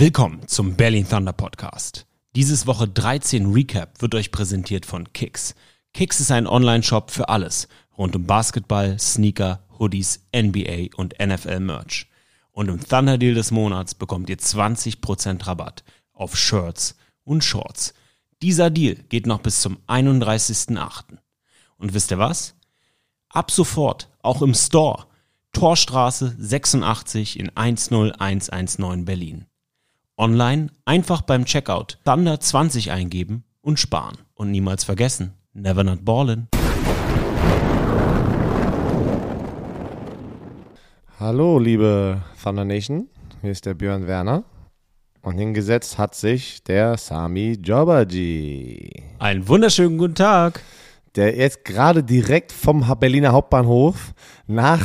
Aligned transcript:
Willkommen 0.00 0.46
zum 0.46 0.76
Berlin 0.76 1.08
Thunder 1.08 1.32
Podcast. 1.32 2.06
Dieses 2.36 2.68
Woche 2.68 2.86
13 2.86 3.52
Recap 3.52 4.00
wird 4.00 4.14
euch 4.14 4.30
präsentiert 4.30 4.86
von 4.86 5.12
Kicks. 5.12 5.56
Kicks 5.92 6.20
ist 6.20 6.30
ein 6.30 6.46
Online-Shop 6.46 7.10
für 7.10 7.28
alles 7.28 7.66
rund 7.96 8.14
um 8.14 8.24
Basketball, 8.24 8.96
Sneaker, 9.00 9.64
Hoodies, 9.76 10.24
NBA 10.32 10.94
und 10.96 11.16
NFL 11.18 11.58
Merch. 11.58 12.06
Und 12.52 12.68
im 12.68 12.78
Thunder 12.78 13.18
Deal 13.18 13.34
des 13.34 13.50
Monats 13.50 13.96
bekommt 13.96 14.30
ihr 14.30 14.38
20% 14.38 15.44
Rabatt 15.44 15.82
auf 16.12 16.36
Shirts 16.36 16.94
und 17.24 17.42
Shorts. 17.42 17.92
Dieser 18.40 18.70
Deal 18.70 18.94
geht 19.08 19.26
noch 19.26 19.40
bis 19.40 19.62
zum 19.62 19.78
31.08. 19.88 21.18
Und 21.76 21.92
wisst 21.92 22.12
ihr 22.12 22.18
was? 22.18 22.54
Ab 23.30 23.50
sofort 23.50 24.08
auch 24.22 24.42
im 24.42 24.54
Store. 24.54 25.06
Torstraße 25.52 26.36
86 26.38 27.40
in 27.40 27.50
10119 27.56 29.04
Berlin. 29.04 29.47
Online 30.20 30.66
einfach 30.84 31.22
beim 31.22 31.44
Checkout 31.44 31.98
Thunder 32.04 32.40
20 32.40 32.90
eingeben 32.90 33.44
und 33.60 33.78
sparen. 33.78 34.18
Und 34.34 34.50
niemals 34.50 34.82
vergessen, 34.82 35.34
never 35.52 35.84
not 35.84 36.00
ballin'. 36.04 36.48
Hallo, 41.20 41.60
liebe 41.60 42.20
Thunder 42.42 42.64
Nation. 42.64 43.06
Hier 43.42 43.52
ist 43.52 43.64
der 43.64 43.74
Björn 43.74 44.08
Werner. 44.08 44.42
Und 45.22 45.38
hingesetzt 45.38 45.98
hat 45.98 46.16
sich 46.16 46.64
der 46.64 46.96
Sami 46.96 47.52
Jobaji. 47.52 48.90
Einen 49.20 49.46
wunderschönen 49.46 49.98
guten 49.98 50.16
Tag. 50.16 50.62
Der 51.14 51.36
jetzt 51.36 51.64
gerade 51.64 52.02
direkt 52.02 52.50
vom 52.50 52.84
Berliner 52.98 53.30
Hauptbahnhof 53.30 54.14
nach 54.48 54.84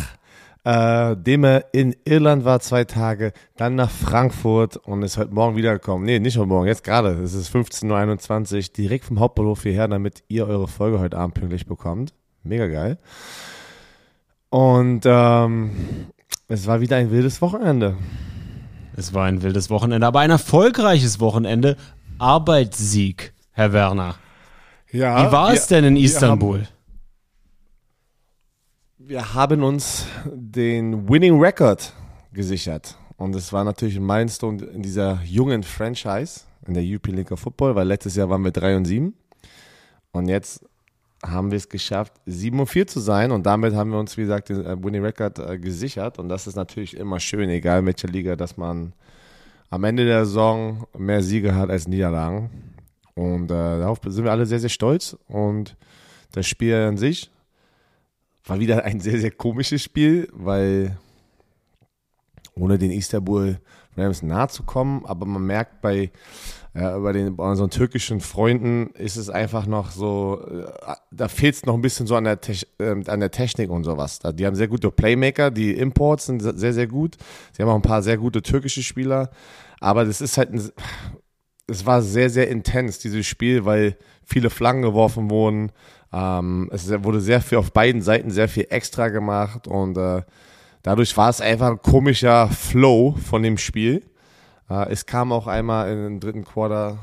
äh, 0.63 1.15
dem 1.17 1.43
er 1.43 1.73
in 1.73 1.95
Irland 2.05 2.45
war 2.45 2.59
zwei 2.59 2.85
Tage, 2.85 3.33
dann 3.57 3.75
nach 3.75 3.89
Frankfurt 3.89 4.77
und 4.77 5.03
ist 5.03 5.17
heute 5.17 5.33
Morgen 5.33 5.55
wiedergekommen. 5.55 6.05
Nee, 6.05 6.19
nicht 6.19 6.37
heute 6.37 6.47
Morgen, 6.47 6.67
jetzt 6.67 6.83
gerade. 6.83 7.21
Es 7.21 7.33
ist 7.33 7.53
15.21 7.53 8.55
Uhr, 8.55 8.73
direkt 8.77 9.05
vom 9.05 9.19
Hauptbahnhof 9.19 9.63
hierher, 9.63 9.87
damit 9.87 10.23
ihr 10.29 10.47
eure 10.47 10.67
Folge 10.67 10.99
heute 10.99 11.17
Abend 11.17 11.35
pünktlich 11.35 11.65
bekommt. 11.65 12.13
Mega 12.43 12.67
geil. 12.67 12.97
Und 14.49 15.01
ähm, 15.05 15.71
es 16.47 16.67
war 16.67 16.79
wieder 16.79 16.97
ein 16.97 17.11
wildes 17.11 17.41
Wochenende. 17.41 17.97
Es 18.95 19.13
war 19.13 19.25
ein 19.25 19.41
wildes 19.41 19.69
Wochenende, 19.69 20.05
aber 20.05 20.19
ein 20.19 20.29
erfolgreiches 20.29 21.19
Wochenende. 21.19 21.75
Arbeitssieg, 22.19 23.33
Herr 23.51 23.73
Werner. 23.73 24.15
Ja. 24.91 25.27
Wie 25.27 25.31
war 25.31 25.51
es 25.51 25.67
denn 25.67 25.83
in 25.83 25.97
Istanbul? 25.97 26.67
Wir 29.05 29.33
haben 29.33 29.63
uns 29.63 30.05
den 30.25 31.09
Winning 31.09 31.37
Record 31.37 31.91
gesichert. 32.31 32.95
Und 33.17 33.35
es 33.35 33.51
war 33.51 33.65
natürlich 33.65 33.97
ein 33.97 34.05
Milestone 34.05 34.63
in 34.63 34.81
dieser 34.81 35.21
jungen 35.25 35.63
Franchise, 35.63 36.41
in 36.65 36.73
der 36.73 36.83
UP 36.83 37.05
League 37.07 37.29
of 37.33 37.41
Football, 37.41 37.75
weil 37.75 37.85
letztes 37.85 38.15
Jahr 38.15 38.29
waren 38.29 38.45
wir 38.45 38.51
3 38.51 38.77
und 38.77 38.85
7. 38.85 39.13
Und 40.13 40.29
jetzt 40.29 40.65
haben 41.21 41.51
wir 41.51 41.57
es 41.57 41.67
geschafft, 41.67 42.13
7 42.27 42.57
und 42.57 42.67
4 42.67 42.87
zu 42.87 43.01
sein. 43.01 43.31
Und 43.33 43.45
damit 43.45 43.75
haben 43.75 43.91
wir 43.91 43.99
uns, 43.99 44.15
wie 44.15 44.21
gesagt, 44.21 44.47
den 44.47 44.65
äh, 44.65 44.81
Winning 44.81 45.03
Record 45.03 45.37
äh, 45.37 45.59
gesichert. 45.59 46.17
Und 46.17 46.29
das 46.29 46.47
ist 46.47 46.55
natürlich 46.55 46.95
immer 46.95 47.19
schön, 47.19 47.49
egal 47.49 47.79
in 47.79 47.87
welcher 47.87 48.07
Liga, 48.07 48.37
dass 48.37 48.55
man 48.55 48.93
am 49.69 49.83
Ende 49.83 50.05
der 50.05 50.25
Saison 50.25 50.87
mehr 50.97 51.21
Siege 51.21 51.53
hat 51.53 51.69
als 51.69 51.89
Niederlagen. 51.89 52.49
Und 53.15 53.51
äh, 53.51 53.79
darauf 53.79 53.99
sind 54.05 54.23
wir 54.23 54.31
alle 54.31 54.45
sehr, 54.45 54.61
sehr 54.61 54.69
stolz. 54.69 55.17
Und 55.27 55.75
das 56.31 56.47
Spiel 56.47 56.73
an 56.75 56.95
sich 56.95 57.32
war 58.45 58.59
wieder 58.59 58.83
ein 58.83 58.99
sehr, 58.99 59.19
sehr 59.19 59.31
komisches 59.31 59.83
Spiel, 59.83 60.27
weil 60.33 60.97
ohne 62.55 62.77
den 62.77 62.91
Istanbul 62.91 63.59
Rams 63.95 64.23
nahe 64.23 64.47
zu 64.47 64.63
kommen, 64.63 65.05
aber 65.05 65.25
man 65.25 65.45
merkt 65.45 65.81
bei, 65.81 66.11
äh, 66.73 66.99
bei, 66.99 67.11
den, 67.13 67.35
bei 67.35 67.49
unseren 67.49 67.69
türkischen 67.69 68.19
Freunden 68.21 68.87
ist 68.95 69.15
es 69.15 69.29
einfach 69.29 69.65
noch 69.65 69.91
so, 69.91 70.41
äh, 70.47 70.95
da 71.11 71.27
fehlt 71.27 71.55
es 71.55 71.65
noch 71.65 71.75
ein 71.75 71.81
bisschen 71.81 72.07
so 72.07 72.15
an 72.15 72.23
der, 72.23 72.41
Te 72.41 72.53
äh, 72.79 72.95
an 73.07 73.19
der 73.19 73.31
Technik 73.31 73.69
und 73.69 73.83
sowas. 73.83 74.19
Die 74.19 74.45
haben 74.45 74.55
sehr 74.55 74.67
gute 74.67 74.91
Playmaker, 74.91 75.51
die 75.51 75.71
Imports 75.73 76.25
sind 76.25 76.41
sehr, 76.41 76.73
sehr 76.73 76.87
gut. 76.87 77.17
Sie 77.51 77.61
haben 77.61 77.69
auch 77.69 77.75
ein 77.75 77.81
paar 77.81 78.01
sehr 78.01 78.17
gute 78.17 78.41
türkische 78.41 78.83
Spieler, 78.83 79.29
aber 79.79 80.05
das 80.05 80.21
ist 80.21 80.37
halt 80.37 80.51
ein, 80.51 80.61
es 81.67 81.85
war 81.85 82.01
sehr, 82.01 82.29
sehr 82.29 82.49
intens, 82.49 82.99
dieses 82.99 83.25
Spiel, 83.25 83.65
weil 83.65 83.97
viele 84.25 84.49
Flaggen 84.49 84.81
geworfen 84.81 85.29
wurden, 85.29 85.71
ähm, 86.13 86.69
es 86.71 86.89
wurde 87.03 87.19
sehr 87.19 87.41
viel 87.41 87.57
auf 87.57 87.71
beiden 87.71 88.01
Seiten 88.01 88.29
sehr 88.29 88.47
viel 88.47 88.67
extra 88.69 89.09
gemacht 89.09 89.67
und 89.67 89.97
äh, 89.97 90.21
dadurch 90.83 91.17
war 91.17 91.29
es 91.29 91.41
einfach 91.41 91.71
ein 91.71 91.81
komischer 91.81 92.49
Flow 92.49 93.15
von 93.25 93.41
dem 93.41 93.57
Spiel. 93.57 94.03
Äh, 94.69 94.91
es 94.91 95.07
kam 95.07 95.31
auch 95.31 95.47
einmal 95.47 95.91
in 95.91 96.03
den 96.03 96.19
dritten 96.19 96.45
Quarter 96.45 96.99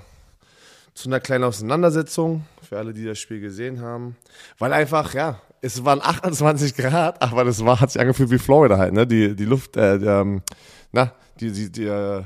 zu 0.94 1.09
einer 1.09 1.19
kleinen 1.19 1.44
Auseinandersetzung 1.44 2.44
für 2.66 2.78
alle, 2.78 2.93
die 2.93 3.04
das 3.04 3.19
Spiel 3.19 3.41
gesehen 3.41 3.81
haben, 3.81 4.16
weil 4.59 4.72
einfach 4.72 5.12
ja 5.15 5.41
es 5.60 5.84
waren 5.84 6.00
28 6.00 6.76
Grad, 6.76 7.20
aber 7.22 7.44
das 7.44 7.65
war 7.65 7.81
hat 7.81 7.91
sich 7.91 8.00
angefühlt 8.00 8.31
wie 8.31 8.38
Florida 8.38 8.78
halt, 8.78 8.94
ne? 8.94 9.06
Die 9.06 9.34
die 9.34 9.44
Luft, 9.44 9.76
äh, 9.76 9.99
die, 9.99 10.06
ähm, 10.06 10.43
na 10.93 11.12
die 11.41 11.50
die, 11.50 11.72
die 11.72 11.87
äh, 11.87 12.22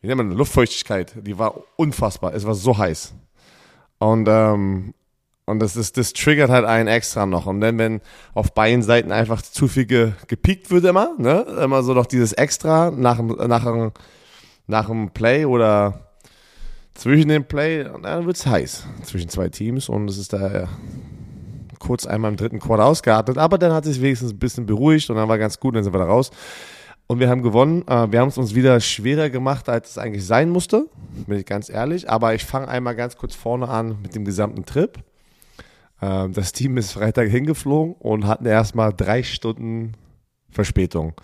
wie 0.00 0.08
nennt 0.08 0.18
man 0.18 0.32
Luftfeuchtigkeit, 0.32 1.14
die 1.24 1.38
war 1.38 1.54
unfassbar. 1.76 2.34
Es 2.34 2.46
war 2.46 2.54
so 2.54 2.76
heiß. 2.76 3.14
Und 3.98 4.28
ähm, 4.28 4.92
und 5.46 5.60
das 5.60 5.76
ist, 5.76 5.96
das 5.96 6.12
triggert 6.12 6.50
halt 6.50 6.64
einen 6.64 6.88
extra 6.88 7.24
noch. 7.24 7.46
Und 7.46 7.60
dann, 7.60 7.78
wenn 7.78 8.00
auf 8.34 8.52
beiden 8.52 8.82
Seiten 8.82 9.12
einfach 9.12 9.42
zu 9.42 9.68
viel 9.68 9.86
ge, 9.86 10.12
gepiekt 10.26 10.72
wird 10.72 10.84
immer, 10.84 11.14
ne, 11.18 11.46
immer 11.62 11.84
so 11.84 11.94
noch 11.94 12.06
dieses 12.06 12.32
Extra 12.32 12.90
nach, 12.90 13.20
nach, 13.20 13.92
nach 14.66 14.86
dem 14.88 15.10
Play 15.10 15.44
oder 15.44 16.10
zwischen 16.94 17.28
dem 17.28 17.44
Play, 17.44 17.84
dann 18.02 18.26
wird's 18.26 18.44
heiß 18.44 18.86
zwischen 19.04 19.28
zwei 19.28 19.48
Teams 19.48 19.88
und 19.88 20.10
es 20.10 20.18
ist 20.18 20.32
da 20.32 20.68
kurz 21.78 22.06
einmal 22.06 22.32
im 22.32 22.36
dritten 22.36 22.58
Quarter 22.58 22.86
ausgeatmet, 22.86 23.38
aber 23.38 23.58
dann 23.58 23.72
hat 23.72 23.86
es 23.86 23.94
sich 23.94 24.02
wenigstens 24.02 24.32
ein 24.32 24.38
bisschen 24.38 24.66
beruhigt 24.66 25.08
und 25.10 25.16
dann 25.16 25.28
war 25.28 25.38
ganz 25.38 25.60
gut, 25.60 25.76
dann 25.76 25.84
sind 25.84 25.94
wir 25.94 25.98
da 25.98 26.06
raus. 26.06 26.30
Und 27.08 27.20
wir 27.20 27.28
haben 27.28 27.42
gewonnen. 27.42 27.86
Äh, 27.86 28.10
wir 28.10 28.18
haben 28.18 28.30
es 28.30 28.38
uns 28.38 28.56
wieder 28.56 28.80
schwerer 28.80 29.30
gemacht, 29.30 29.68
als 29.68 29.90
es 29.90 29.98
eigentlich 29.98 30.26
sein 30.26 30.50
musste, 30.50 30.86
bin 31.28 31.38
ich 31.38 31.46
ganz 31.46 31.68
ehrlich. 31.68 32.10
Aber 32.10 32.34
ich 32.34 32.44
fange 32.44 32.66
einmal 32.66 32.96
ganz 32.96 33.16
kurz 33.16 33.36
vorne 33.36 33.68
an 33.68 33.98
mit 34.02 34.16
dem 34.16 34.24
gesamten 34.24 34.64
Trip. 34.64 34.98
Ähm, 36.00 36.32
das 36.32 36.52
Team 36.52 36.76
ist 36.76 36.92
Freitag 36.92 37.28
hingeflogen 37.28 37.94
und 37.94 38.26
hatten 38.26 38.46
erstmal 38.46 38.92
drei 38.92 39.22
Stunden 39.22 39.92
Verspätung. 40.50 41.14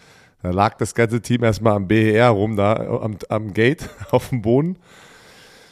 Da 0.43 0.51
lag 0.51 0.77
das 0.77 0.95
ganze 0.95 1.21
Team 1.21 1.45
erstmal 1.45 1.75
am 1.75 1.87
BER 1.87 2.29
rum, 2.31 2.57
da 2.57 2.75
am, 2.75 3.17
am 3.29 3.53
Gate 3.53 3.89
auf 4.11 4.31
dem 4.31 4.43
Boden. 4.43 4.79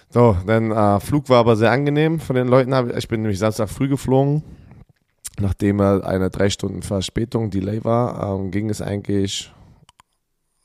So, 0.08 0.36
dann 0.46 0.70
äh, 0.72 1.00
Flug 1.00 1.28
war 1.28 1.38
aber 1.38 1.56
sehr 1.56 1.70
angenehm 1.70 2.18
von 2.18 2.36
den 2.36 2.48
Leuten. 2.48 2.72
Ich 2.96 3.08
bin 3.08 3.22
nämlich 3.22 3.38
Samstag 3.38 3.68
früh 3.68 3.88
geflogen. 3.88 4.42
Nachdem 5.38 5.80
eine 5.80 6.30
drei 6.30 6.50
Stunden 6.50 6.82
Verspätung, 6.82 7.50
Delay 7.50 7.84
war, 7.84 8.34
ähm, 8.34 8.50
ging 8.50 8.68
es 8.68 8.82
eigentlich 8.82 9.52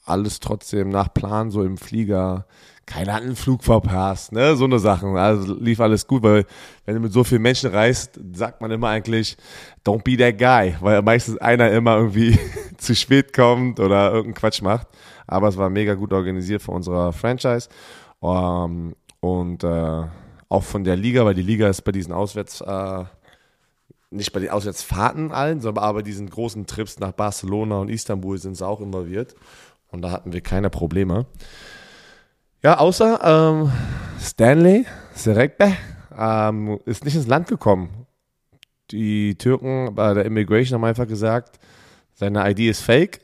alles 0.03 0.39
trotzdem 0.39 0.89
nach 0.89 1.13
Plan, 1.13 1.49
so 1.51 1.63
im 1.63 1.77
Flieger 1.77 2.45
keiner 2.85 3.13
hat 3.13 3.23
einen 3.23 3.35
Flug 3.35 3.63
verpasst, 3.63 4.31
ne, 4.31 4.55
so 4.55 4.65
eine 4.65 4.79
Sachen. 4.79 5.17
Also 5.17 5.55
lief 5.55 5.79
alles 5.79 6.05
gut, 6.05 6.21
weil 6.23 6.45
wenn 6.85 6.95
du 6.95 7.01
mit 7.01 7.13
so 7.13 7.23
vielen 7.23 7.41
Menschen 7.41 7.71
reist, 7.71 8.19
sagt 8.33 8.61
man 8.61 8.69
immer 8.71 8.89
eigentlich, 8.89 9.37
don't 9.85 10.03
be 10.03 10.17
that 10.17 10.37
guy, 10.37 10.75
weil 10.81 11.01
meistens 11.01 11.37
einer 11.37 11.71
immer 11.71 11.97
irgendwie 11.97 12.37
zu 12.77 12.95
spät 12.95 13.33
kommt 13.33 13.79
oder 13.79 14.07
irgendeinen 14.07 14.35
Quatsch 14.35 14.61
macht. 14.61 14.87
Aber 15.27 15.47
es 15.47 15.57
war 15.57 15.69
mega 15.69 15.95
gut 15.95 16.13
organisiert 16.13 16.61
von 16.61 16.75
unserer 16.75 17.11
Franchise 17.11 17.69
um, 18.19 18.29
ähm, 18.31 18.95
und 19.19 19.63
äh, 19.63 20.03
auch 20.49 20.63
von 20.63 20.83
der 20.83 20.95
Liga, 20.95 21.25
weil 21.25 21.33
die 21.33 21.41
Liga 21.41 21.67
ist 21.67 21.81
bei 21.81 21.91
diesen 21.91 22.13
Auswärts 22.13 22.61
äh, 22.61 23.03
nicht 24.11 24.31
bei 24.31 24.39
den 24.39 24.49
Auswärtsfahrten 24.49 25.31
allen, 25.31 25.61
sondern 25.61 25.83
aber 25.83 25.99
bei 25.99 26.03
diesen 26.03 26.29
großen 26.29 26.67
Trips 26.67 26.99
nach 26.99 27.11
Barcelona 27.11 27.79
und 27.79 27.89
Istanbul 27.89 28.37
sind 28.37 28.55
sie 28.55 28.65
auch 28.65 28.79
involviert. 28.79 29.35
Und 29.91 30.01
da 30.03 30.11
hatten 30.11 30.31
wir 30.31 30.41
keine 30.41 30.69
Probleme. 30.69 31.25
Ja, 32.65 32.79
außer 32.79 33.19
ähm, 33.23 33.71
Stanley 34.19 34.87
Serekbe 35.13 35.77
ähm, 36.17 36.79
ist 36.85 37.05
nicht 37.05 37.13
ins 37.13 37.27
Land 37.27 37.47
gekommen. 37.47 38.07
Die 38.89 39.37
Türken 39.37 39.93
bei 39.93 40.15
der 40.15 40.25
Immigration 40.25 40.79
haben 40.79 40.89
einfach 40.89 41.05
gesagt, 41.05 41.59
seine 42.15 42.49
ID 42.49 42.61
ist 42.61 42.81
fake, 42.81 43.19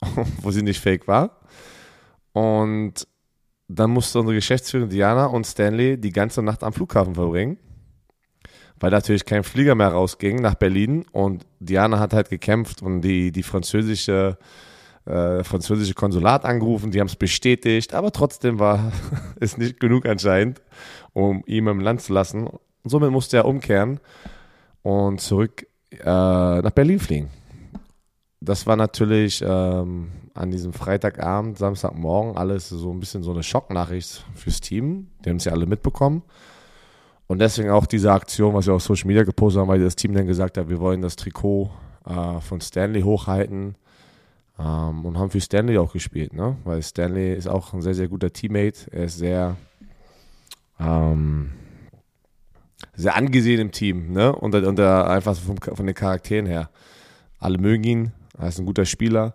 wo 0.40 0.50
sie 0.50 0.62
nicht 0.62 0.80
fake 0.80 1.06
war. 1.06 1.42
Und 2.32 3.06
dann 3.68 3.90
musste 3.90 4.20
unsere 4.20 4.36
Geschäftsführerin 4.36 4.88
Diana 4.88 5.26
und 5.26 5.46
Stanley 5.46 6.00
die 6.00 6.12
ganze 6.12 6.42
Nacht 6.42 6.64
am 6.64 6.72
Flughafen 6.72 7.14
verbringen, 7.14 7.58
weil 8.80 8.90
natürlich 8.90 9.26
kein 9.26 9.44
Flieger 9.44 9.74
mehr 9.74 9.88
rausging 9.88 10.36
nach 10.36 10.54
Berlin. 10.54 11.04
Und 11.12 11.44
Diana 11.60 11.98
hat 11.98 12.14
halt 12.14 12.30
gekämpft 12.30 12.80
und 12.80 13.02
die, 13.02 13.32
die 13.32 13.42
französische 13.42 14.38
äh, 14.40 14.44
französische 15.04 15.94
Konsulat 15.94 16.44
angerufen, 16.44 16.92
die 16.92 17.00
haben 17.00 17.08
es 17.08 17.16
bestätigt, 17.16 17.92
aber 17.92 18.12
trotzdem 18.12 18.58
war 18.58 18.92
es 19.40 19.58
nicht 19.58 19.80
genug 19.80 20.06
anscheinend, 20.06 20.62
um 21.12 21.42
ihn 21.46 21.66
im 21.66 21.80
Land 21.80 22.02
zu 22.02 22.12
lassen. 22.12 22.46
Und 22.46 22.60
somit 22.84 23.10
musste 23.10 23.38
er 23.38 23.46
umkehren 23.46 24.00
und 24.82 25.20
zurück 25.20 25.66
äh, 25.90 26.04
nach 26.04 26.70
Berlin 26.70 26.98
fliegen. 26.98 27.30
das 28.40 28.66
war 28.66 28.76
natürlich 28.76 29.42
ähm, 29.46 30.10
an 30.34 30.50
diesem 30.50 30.72
Freitagabend, 30.72 31.58
Samstagmorgen 31.58 32.36
alles 32.36 32.68
so 32.68 32.90
ein 32.90 33.00
bisschen 33.00 33.22
so 33.22 33.32
eine 33.32 33.42
Schocknachricht 33.42 34.24
fürs 34.34 34.60
Team. 34.60 35.08
Die 35.24 35.30
haben 35.30 35.36
es 35.36 35.44
ja 35.44 35.52
alle 35.52 35.66
mitbekommen. 35.66 36.22
Und 37.26 37.38
deswegen 37.38 37.70
auch 37.70 37.86
diese 37.86 38.12
Aktion, 38.12 38.54
was 38.54 38.66
wir 38.66 38.74
auf 38.74 38.82
Social 38.82 39.06
Media 39.06 39.24
gepostet 39.24 39.60
haben, 39.60 39.68
weil 39.68 39.80
das 39.80 39.96
Team 39.96 40.14
dann 40.14 40.26
gesagt 40.26 40.58
hat, 40.58 40.68
wir 40.68 40.80
wollen 40.80 41.02
das 41.02 41.16
Trikot 41.16 41.70
äh, 42.06 42.40
von 42.40 42.60
Stanley 42.60 43.02
hochhalten 43.02 43.76
ähm, 44.58 45.04
und 45.04 45.18
haben 45.18 45.30
für 45.30 45.40
Stanley 45.40 45.78
auch 45.78 45.92
gespielt, 45.92 46.32
ne? 46.34 46.56
Weil 46.64 46.82
Stanley 46.82 47.34
ist 47.34 47.48
auch 47.48 47.72
ein 47.72 47.82
sehr, 47.82 47.94
sehr 47.94 48.08
guter 48.08 48.32
Teammate. 48.32 48.90
Er 48.90 49.04
ist 49.04 49.18
sehr, 49.18 49.56
ähm, 50.78 51.52
sehr 52.94 53.16
angesehen 53.16 53.60
im 53.60 53.72
Team, 53.72 54.12
ne? 54.12 54.34
Und, 54.34 54.54
und 54.54 54.78
er 54.78 55.08
einfach 55.08 55.36
vom, 55.36 55.56
von 55.58 55.86
den 55.86 55.94
Charakteren 55.94 56.46
her. 56.46 56.70
Alle 57.38 57.58
mögen 57.58 57.84
ihn, 57.84 58.12
er 58.38 58.48
ist 58.48 58.58
ein 58.58 58.66
guter 58.66 58.84
Spieler 58.84 59.34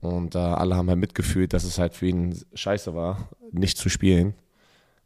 und 0.00 0.34
äh, 0.34 0.38
alle 0.38 0.76
haben 0.76 0.88
halt 0.88 0.98
mitgefühlt, 0.98 1.52
dass 1.52 1.64
es 1.64 1.78
halt 1.78 1.94
für 1.94 2.06
ihn 2.06 2.36
scheiße 2.54 2.94
war, 2.94 3.28
nicht 3.52 3.78
zu 3.78 3.88
spielen. 3.88 4.34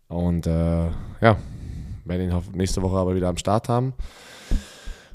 Und 0.09 0.47
äh, 0.47 0.87
ja, 1.21 1.37
werden 2.05 2.31
ihn 2.31 2.43
nächste 2.55 2.81
Woche 2.81 2.97
aber 2.97 3.15
wieder 3.15 3.29
am 3.29 3.37
Start 3.37 3.69
haben 3.69 3.93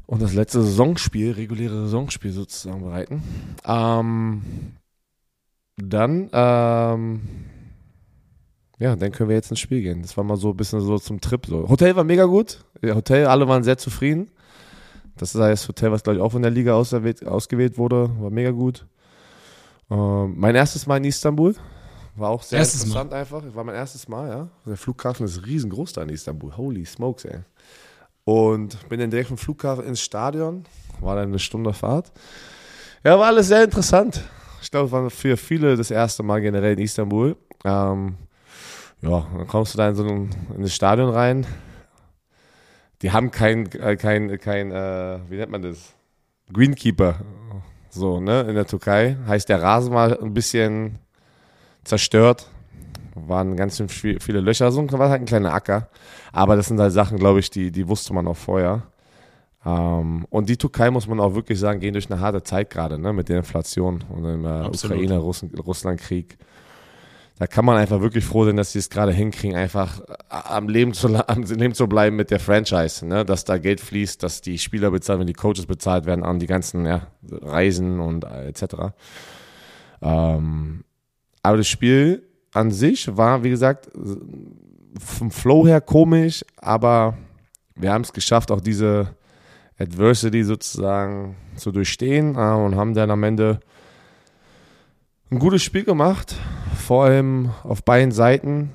und 0.06 0.22
das 0.22 0.34
letzte 0.34 0.62
Saisonspiel, 0.62 1.32
reguläre 1.32 1.84
Saisonspiel 1.84 2.32
sozusagen 2.32 2.82
bereiten. 2.82 3.24
Ähm, 3.66 4.42
dann, 5.78 6.30
ähm, 6.34 7.22
ja, 8.80 8.96
dann 8.96 9.12
können 9.12 9.30
wir 9.30 9.36
jetzt 9.36 9.50
ins 9.50 9.60
Spiel 9.60 9.82
gehen. 9.82 10.02
Das 10.02 10.16
war 10.18 10.24
mal 10.24 10.38
so 10.38 10.52
ein 10.52 10.58
bisschen 10.58 10.82
so 10.82 11.00
zum 11.00 11.22
Trip. 11.22 11.46
So. 11.46 11.70
Hotel 11.70 11.96
war 11.96 12.04
mega 12.04 12.26
gut. 12.26 12.64
Hotel, 12.84 13.28
alle 13.28 13.48
waren 13.48 13.64
sehr 13.64 13.78
zufrieden. 13.78 14.30
Das 15.16 15.36
ist 15.36 15.40
das 15.40 15.68
Hotel, 15.68 15.92
was 15.92 16.04
glaube 16.04 16.18
ich 16.18 16.24
auch 16.24 16.32
von 16.32 16.42
der 16.42 16.52
Liga 16.52 16.74
ausgewählt, 16.74 17.26
ausgewählt 17.26 17.78
wurde. 17.78 18.10
War 18.20 18.30
mega 18.30 18.52
gut. 18.52 18.86
Ähm, 19.90 20.34
mein 20.38 20.56
erstes 20.56 20.88
Mal 20.88 20.98
in 20.98 21.06
Istanbul. 21.06 21.56
War 22.16 22.30
auch 22.30 22.44
sehr 22.44 22.60
erstes 22.60 22.84
interessant 22.84 23.12
Mal. 23.12 23.20
einfach. 23.20 23.44
War 23.54 23.64
mein 23.64 23.76
erstes 23.76 24.08
Mal, 24.08 24.30
ja. 24.30 24.50
Der 24.66 24.78
Flughafen 24.78 25.26
ist 25.26 25.46
riesengroß 25.46 25.94
da 25.94 26.04
in 26.04 26.10
Istanbul. 26.10 26.56
Holy 26.58 26.86
smokes, 26.86 27.26
ey. 27.26 27.40
Und 28.26 28.88
bin 28.90 29.00
dann 29.00 29.10
direkt 29.10 29.28
vom 29.30 29.38
Flughafen 29.38 29.86
ins 29.86 30.02
Stadion. 30.02 30.66
War 31.02 31.16
dann 31.16 31.30
eine 31.30 31.40
Stunde 31.40 31.74
Fahrt. 31.74 32.12
Ja, 33.04 33.20
war 33.20 33.28
alles 33.28 33.48
sehr 33.48 33.64
interessant. 33.64 34.24
Ich 34.62 34.72
glaube, 34.72 34.86
es 34.86 34.92
war 34.94 35.10
für 35.10 35.36
viele 35.36 35.76
das 35.76 35.92
erste 35.92 36.24
Mal 36.24 36.40
generell 36.40 36.74
in 36.74 36.80
Istanbul. 36.80 37.36
Ähm, 37.66 38.16
ja, 39.02 39.28
dann 39.38 39.48
kommst 39.48 39.74
du 39.74 39.78
da 39.78 39.90
in 39.90 39.96
so 39.96 40.06
ein, 40.06 40.30
in 40.56 40.62
das 40.62 40.74
Stadion 40.74 41.10
rein. 41.10 41.46
Die 43.02 43.12
haben 43.12 43.32
kein, 43.32 43.70
äh, 43.74 43.98
kein, 43.98 44.40
kein 44.40 44.72
äh, 44.72 45.20
wie 45.30 45.36
nennt 45.36 45.52
man 45.52 45.62
das? 45.62 45.94
Greenkeeper. 46.54 47.16
So, 47.90 48.22
ne, 48.22 48.42
in 48.42 48.56
der 48.56 48.66
Türkei. 48.66 49.18
Heißt, 49.28 49.50
der 49.50 49.62
Rasen 49.62 49.94
war 49.94 50.22
ein 50.22 50.34
bisschen 50.34 51.00
zerstört 51.84 52.48
waren 53.16 53.56
ganz 53.56 53.82
viele 53.90 54.40
Löcher, 54.40 54.72
so 54.72 54.92
war 54.92 55.10
halt 55.10 55.22
ein 55.22 55.26
kleiner 55.26 55.54
Acker. 55.54 55.90
Aber 56.32 56.56
das 56.56 56.68
sind 56.68 56.80
halt 56.80 56.94
Sachen, 56.94 57.18
glaube 57.18 57.40
ich, 57.40 57.50
die, 57.50 57.72
die 57.72 57.88
wusste 57.88 58.14
man 58.14 58.28
auch 58.28 58.38
vorher. 58.38 58.84
Ähm, 59.66 60.26
und 60.30 60.50
die 60.50 60.58
Türkei, 60.58 60.92
muss 60.92 61.08
man 61.08 61.20
auch 61.20 61.36
wirklich 61.36 61.60
sagen, 61.60 61.80
gehen 61.80 61.94
durch 61.94 62.12
eine 62.12 62.20
harte 62.20 62.44
Zeit 62.44 62.70
gerade, 62.70 63.00
ne, 63.00 63.14
mit 63.14 63.30
der 63.30 63.38
Inflation 63.38 64.04
und 64.10 64.24
dem 64.24 64.46
äh, 64.46 64.68
Ukraine-Russland-Krieg. 64.68 66.38
Da 67.40 67.48
kann 67.48 67.66
man 67.66 67.78
einfach 67.78 68.00
wirklich 68.02 68.26
froh 68.26 68.46
sein, 68.46 68.58
dass 68.58 68.74
sie 68.74 68.80
es 68.80 68.90
gerade 68.90 69.12
hinkriegen, 69.12 69.56
einfach 69.56 70.02
äh, 70.02 70.14
am 70.30 70.68
Leben, 70.68 70.94
zu, 70.94 71.08
am 71.28 71.44
Leben 71.44 71.74
zu 71.74 71.88
bleiben 71.88 72.16
mit 72.16 72.30
der 72.30 72.40
Franchise, 72.40 73.06
ne? 73.06 73.26
dass 73.26 73.46
da 73.46 73.58
Geld 73.58 73.80
fließt, 73.80 74.22
dass 74.22 74.42
die 74.42 74.58
Spieler 74.58 74.92
bezahlt 74.92 75.20
werden, 75.20 75.28
die 75.28 75.34
Coaches 75.34 75.66
bezahlt 75.66 76.06
werden 76.06 76.24
an 76.24 76.40
die 76.40 76.48
ganzen 76.48 76.86
ja, 76.86 77.08
Reisen 77.30 78.00
und 78.00 78.26
äh, 78.26 78.48
etc. 78.48 78.94
Ähm, 80.02 80.84
aber 81.42 81.58
das 81.58 81.68
Spiel 81.68 82.24
an 82.54 82.72
sich 82.72 83.16
war, 83.18 83.44
wie 83.44 83.50
gesagt, 83.50 83.90
vom 85.00 85.32
Flow 85.32 85.68
her 85.68 85.82
komisch, 85.82 86.46
aber 86.58 87.18
wir 87.76 87.92
haben 87.92 88.04
es 88.04 88.14
geschafft, 88.14 88.52
auch 88.52 88.62
diese 88.62 89.16
Adversity 89.80 90.44
sozusagen 90.44 91.36
zu 91.56 91.72
durchstehen 91.72 92.36
und 92.36 92.76
haben 92.76 92.94
dann 92.94 93.12
am 93.12 93.24
Ende 93.24 93.60
ein 95.32 95.40
gutes 95.40 95.64
Spiel 95.64 95.84
gemacht, 95.84 96.36
vor 96.78 97.06
allem 97.06 97.50
auf 97.64 97.84
beiden 97.84 98.12
Seiten. 98.12 98.72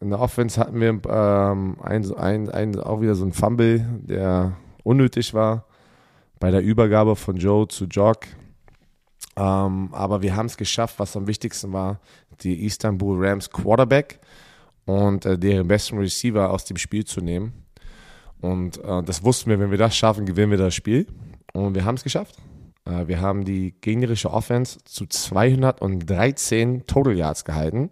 In 0.00 0.10
der 0.10 0.20
Offense 0.20 0.60
hatten 0.60 0.80
wir 0.80 0.90
ähm, 0.90 1.76
ein, 1.82 2.14
ein, 2.14 2.50
ein, 2.50 2.78
auch 2.78 3.00
wieder 3.00 3.14
so 3.14 3.24
ein 3.24 3.32
Fumble, 3.32 3.84
der 4.02 4.52
unnötig 4.84 5.34
war 5.34 5.64
bei 6.38 6.50
der 6.50 6.62
Übergabe 6.62 7.16
von 7.16 7.36
Joe 7.36 7.66
zu 7.66 7.86
Jock. 7.86 8.20
Ähm, 9.38 9.90
aber 9.92 10.20
wir 10.20 10.34
haben 10.34 10.46
es 10.46 10.56
geschafft, 10.56 10.98
was 10.98 11.16
am 11.16 11.28
wichtigsten 11.28 11.72
war, 11.72 12.00
die 12.40 12.64
Istanbul 12.66 13.24
Rams 13.24 13.48
Quarterback 13.50 14.18
und 14.84 15.24
äh, 15.26 15.38
deren 15.38 15.68
besten 15.68 15.98
Receiver 15.98 16.50
aus 16.50 16.64
dem 16.64 16.76
Spiel 16.76 17.04
zu 17.04 17.20
nehmen. 17.20 17.52
Und 18.40 18.82
äh, 18.82 19.02
das 19.04 19.22
wussten 19.22 19.50
wir, 19.50 19.60
wenn 19.60 19.70
wir 19.70 19.78
das 19.78 19.96
schaffen, 19.96 20.26
gewinnen 20.26 20.50
wir 20.50 20.58
das 20.58 20.74
Spiel. 20.74 21.06
Und 21.52 21.76
wir 21.76 21.84
haben 21.84 21.94
es 21.94 22.02
geschafft. 22.02 22.36
Äh, 22.84 23.06
wir 23.06 23.20
haben 23.20 23.44
die 23.44 23.76
gegnerische 23.80 24.32
Offense 24.32 24.78
zu 24.84 25.06
213 25.06 26.86
Total 26.86 27.16
Yards 27.16 27.44
gehalten. 27.44 27.90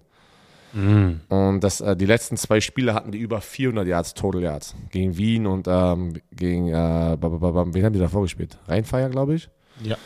Mm. 0.73 1.21
Und 1.29 1.61
das, 1.61 1.81
äh, 1.81 1.97
die 1.97 2.07
letzten 2.07 2.37
zwei 2.37 2.61
Spiele 2.61 2.93
hatten 2.93 3.13
die 3.13 3.19
über 3.19 3.41
400 3.41 3.87
Yards 3.87 4.15
Total 4.15 4.43
Yards. 4.43 4.75
Gegen 4.91 5.17
Wien 5.17 5.47
und 5.47 5.69
ähm, 5.69 6.15
gegen, 6.33 6.69
äh, 6.71 7.17
wen 7.21 7.85
haben 7.85 7.93
die 7.93 8.01
davor 8.01 8.23
gespielt? 8.23 8.59
Rheinfeier, 8.67 9.11
glaube 9.11 9.37
ich. 9.37 9.49
Ja. 9.85 9.97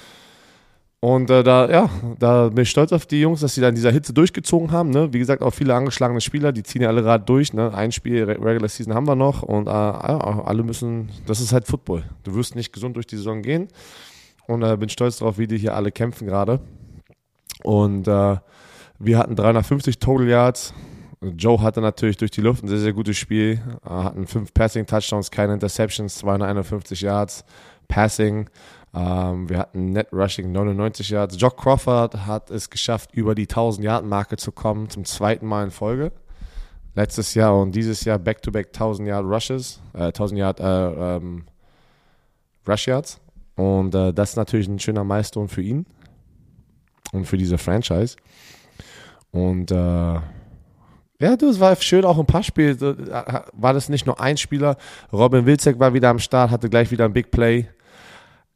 Und 1.03 1.31
äh, 1.31 1.43
da, 1.43 1.71
ja, 1.71 1.89
da 2.19 2.51
bin 2.51 2.63
ich 2.63 2.71
stolz 2.71 2.93
auf 2.93 3.07
die 3.07 3.23
Jungs, 3.23 3.41
dass 3.41 3.55
sie 3.55 3.63
dann 3.63 3.75
dieser 3.75 3.91
Hitze 3.91 4.13
durchgezogen 4.13 4.71
haben. 4.71 4.91
Ne? 4.91 5.11
Wie 5.15 5.19
gesagt, 5.19 5.43
auch 5.43 5.53
viele 5.53 5.75
angeschlagene 5.75 6.21
Spieler, 6.21 6.53
die 6.53 6.63
ziehen 6.63 6.83
ja 6.83 6.89
alle 6.89 7.03
gerade 7.03 7.25
durch. 7.25 7.55
Ne? 7.55 7.73
Ein 7.73 7.91
Spiel 7.91 8.25
Regular 8.25 8.69
Season 8.69 8.93
haben 8.95 9.09
wir 9.09 9.17
noch 9.17 9.43
und 9.43 9.67
äh, 9.67 9.71
alle 9.71 10.63
müssen, 10.63 11.09
das 11.27 11.41
ist 11.41 11.55
halt 11.55 11.67
Football. 11.67 12.05
Du 12.23 12.35
wirst 12.35 12.55
nicht 12.55 12.75
gesund 12.75 12.97
durch 12.97 13.07
die 13.07 13.17
Saison 13.17 13.41
gehen. 13.41 13.69
Und 14.47 14.63
äh, 14.63 14.77
bin 14.77 14.89
stolz 14.91 15.19
darauf, 15.19 15.39
wie 15.39 15.47
die 15.47 15.57
hier 15.57 15.75
alle 15.75 15.91
kämpfen 15.91 16.27
gerade. 16.27 16.61
Und 17.63 18.07
äh, 18.07 18.37
wir 18.99 19.19
hatten 19.19 19.37
350 19.37 20.01
Total 20.01 20.29
Yards. 20.29 20.75
Joe 21.23 21.61
hatte 21.61 21.83
natürlich 21.83 22.17
durch 22.17 22.31
die 22.31 22.41
Luft 22.41 22.65
ein 22.65 22.69
sehr, 22.69 22.79
sehr 22.79 22.95
gutes 22.95 23.19
Spiel. 23.19 23.61
Hatten 23.85 24.27
fünf 24.27 24.55
Passing 24.55 24.87
Touchdowns, 24.87 25.31
keine 25.31 25.53
Interceptions, 25.53 26.17
251 26.17 27.03
Yards 27.03 27.45
Passing. 27.89 28.49
Ähm, 28.95 29.49
wir 29.49 29.59
hatten 29.59 29.93
Net 29.93 30.09
Rushing 30.13 30.51
99 30.51 31.11
Yards. 31.11 31.37
Jock 31.39 31.59
Crawford 31.59 32.27
hat 32.27 32.51
es 32.51 32.71
geschafft, 32.71 33.13
über 33.13 33.35
die 33.35 33.43
1000 33.43 33.85
Yard 33.85 34.05
Marke 34.07 34.37
zu 34.37 34.51
kommen, 34.51 34.89
zum 34.89 35.05
zweiten 35.05 35.47
Mal 35.47 35.65
in 35.65 35.71
Folge. 35.71 36.13
Letztes 36.95 37.35
Jahr 37.35 37.57
und 37.61 37.73
dieses 37.73 38.05
Jahr 38.05 38.19
back-to-back 38.19 38.69
-back 38.69 38.75
1000 38.75 39.09
Yard 39.09 39.25
Rushes, 39.27 39.81
äh, 39.93 40.13
1000 40.13 40.39
Yard 40.39 40.61
äh, 40.61 41.17
ähm, 41.17 41.45
Rush 42.67 42.89
Yards. 42.89 43.21
Und 43.57 43.95
äh, 43.95 44.13
das 44.15 44.31
ist 44.31 44.37
natürlich 44.37 44.69
ein 44.69 44.79
schöner 44.79 45.05
Milestone 45.05 45.49
für 45.49 45.63
ihn 45.63 45.85
und 47.13 47.27
für 47.27 47.37
diese 47.37 47.59
Franchise. 47.59 48.17
Und 49.33 49.71
äh, 49.71 50.21
ja, 51.21 51.37
du, 51.37 51.49
es 51.51 51.61
war 51.61 51.77
schön, 51.77 52.05
auch 52.05 52.19
ein 52.19 52.27
paar 52.27 52.43
Spiele. 52.43 52.71
Äh, 52.73 53.41
war 53.53 53.75
das 53.75 53.89
nicht 53.89 54.07
nur 54.07 54.21
ein 54.21 54.37
Spieler. 54.37 54.77
Robin 55.13 55.45
Wilczek 55.47 55.79
war 55.79 55.93
wieder 55.93 56.09
am 56.09 56.19
Start, 56.19 56.51
hatte 56.51 56.71
gleich 56.71 56.91
wieder 56.91 57.05
ein 57.05 57.13
Big 57.13 57.31
Play. 57.31 57.67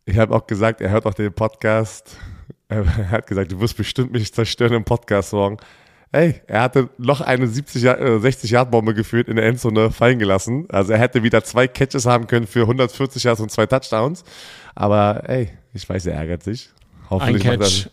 Ich 0.06 0.18
habe 0.18 0.34
auch 0.34 0.46
gesagt, 0.46 0.80
er 0.80 0.90
hört 0.90 1.06
auch 1.06 1.14
den 1.14 1.32
Podcast. 1.32 2.16
Er 2.68 3.10
hat 3.10 3.26
gesagt, 3.26 3.52
du 3.52 3.60
wirst 3.60 3.76
bestimmt 3.76 4.12
mich 4.12 4.32
zerstören 4.32 4.72
im 4.72 4.84
Podcast 4.84 5.32
morgen. 5.34 5.58
Ey, 6.12 6.40
er 6.46 6.62
hatte 6.62 6.88
noch 6.96 7.20
eine 7.20 7.46
70 7.46 7.82
60 8.20 8.50
Yard 8.50 8.70
Bombe 8.70 8.94
geführt 8.94 9.28
in 9.28 9.36
der 9.36 9.46
Endzone 9.46 9.90
fallen 9.90 10.18
gelassen. 10.18 10.66
Also 10.70 10.92
er 10.92 10.98
hätte 10.98 11.22
wieder 11.22 11.44
zwei 11.44 11.66
Catches 11.68 12.06
haben 12.06 12.26
können 12.26 12.46
für 12.46 12.62
140 12.62 13.24
Yards 13.24 13.40
und 13.40 13.50
zwei 13.50 13.66
Touchdowns. 13.66 14.24
Aber 14.74 15.28
ey, 15.28 15.50
ich 15.72 15.88
weiß, 15.88 16.06
er 16.06 16.14
ärgert 16.14 16.42
sich. 16.42 16.70
Hoffentlich 17.10 17.48
ein 17.48 17.58
Catch. 17.58 17.88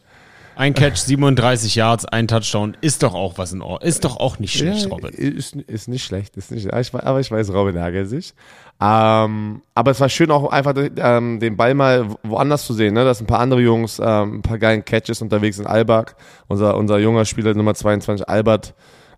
Ein 0.56 0.74
Catch, 0.74 0.98
37 0.98 1.76
Yards, 1.76 2.06
ein 2.06 2.28
Touchdown, 2.28 2.76
ist 2.82 3.04
doch 3.04 3.14
auch 3.14 3.38
was 3.38 3.54
in 3.54 3.62
Ordnung. 3.62 3.88
Ist 3.88 4.04
doch 4.04 4.18
auch 4.18 4.38
nicht 4.38 4.54
schlecht, 4.54 4.84
ja, 4.84 4.90
Robin. 4.90 5.12
Ist, 5.12 5.56
ist 5.56 5.88
nicht 5.88 6.04
schlecht, 6.04 6.38
ist 6.38 6.52
nicht 6.52 6.72
Aber 6.74 7.20
ich 7.20 7.32
weiß, 7.32 7.54
Robin 7.54 7.76
ärgert 7.76 8.10
sich. 8.10 8.34
Ähm, 8.82 9.62
aber 9.76 9.92
es 9.92 10.00
war 10.00 10.10
schön 10.10 10.32
auch 10.32 10.52
einfach 10.52 10.74
ähm, 10.98 11.40
den 11.40 11.56
Ball 11.56 11.74
mal 11.74 12.16
woanders 12.24 12.66
zu 12.66 12.74
sehen, 12.74 12.96
ne? 12.96 13.06
dass 13.06 13.22
ein 13.22 13.28
paar 13.28 13.40
andere 13.40 13.62
Jungs 13.62 14.00
ähm, 14.04 14.38
ein 14.38 14.42
paar 14.42 14.58
geilen 14.58 14.84
Catches 14.84 15.22
unterwegs 15.22 15.58
sind. 15.58 15.68
Albak, 15.68 16.16
unser, 16.48 16.76
unser 16.76 16.98
junger 16.98 17.26
Spieler 17.26 17.54
Nummer 17.54 17.76
22, 17.76 18.28
Albert, 18.28 18.74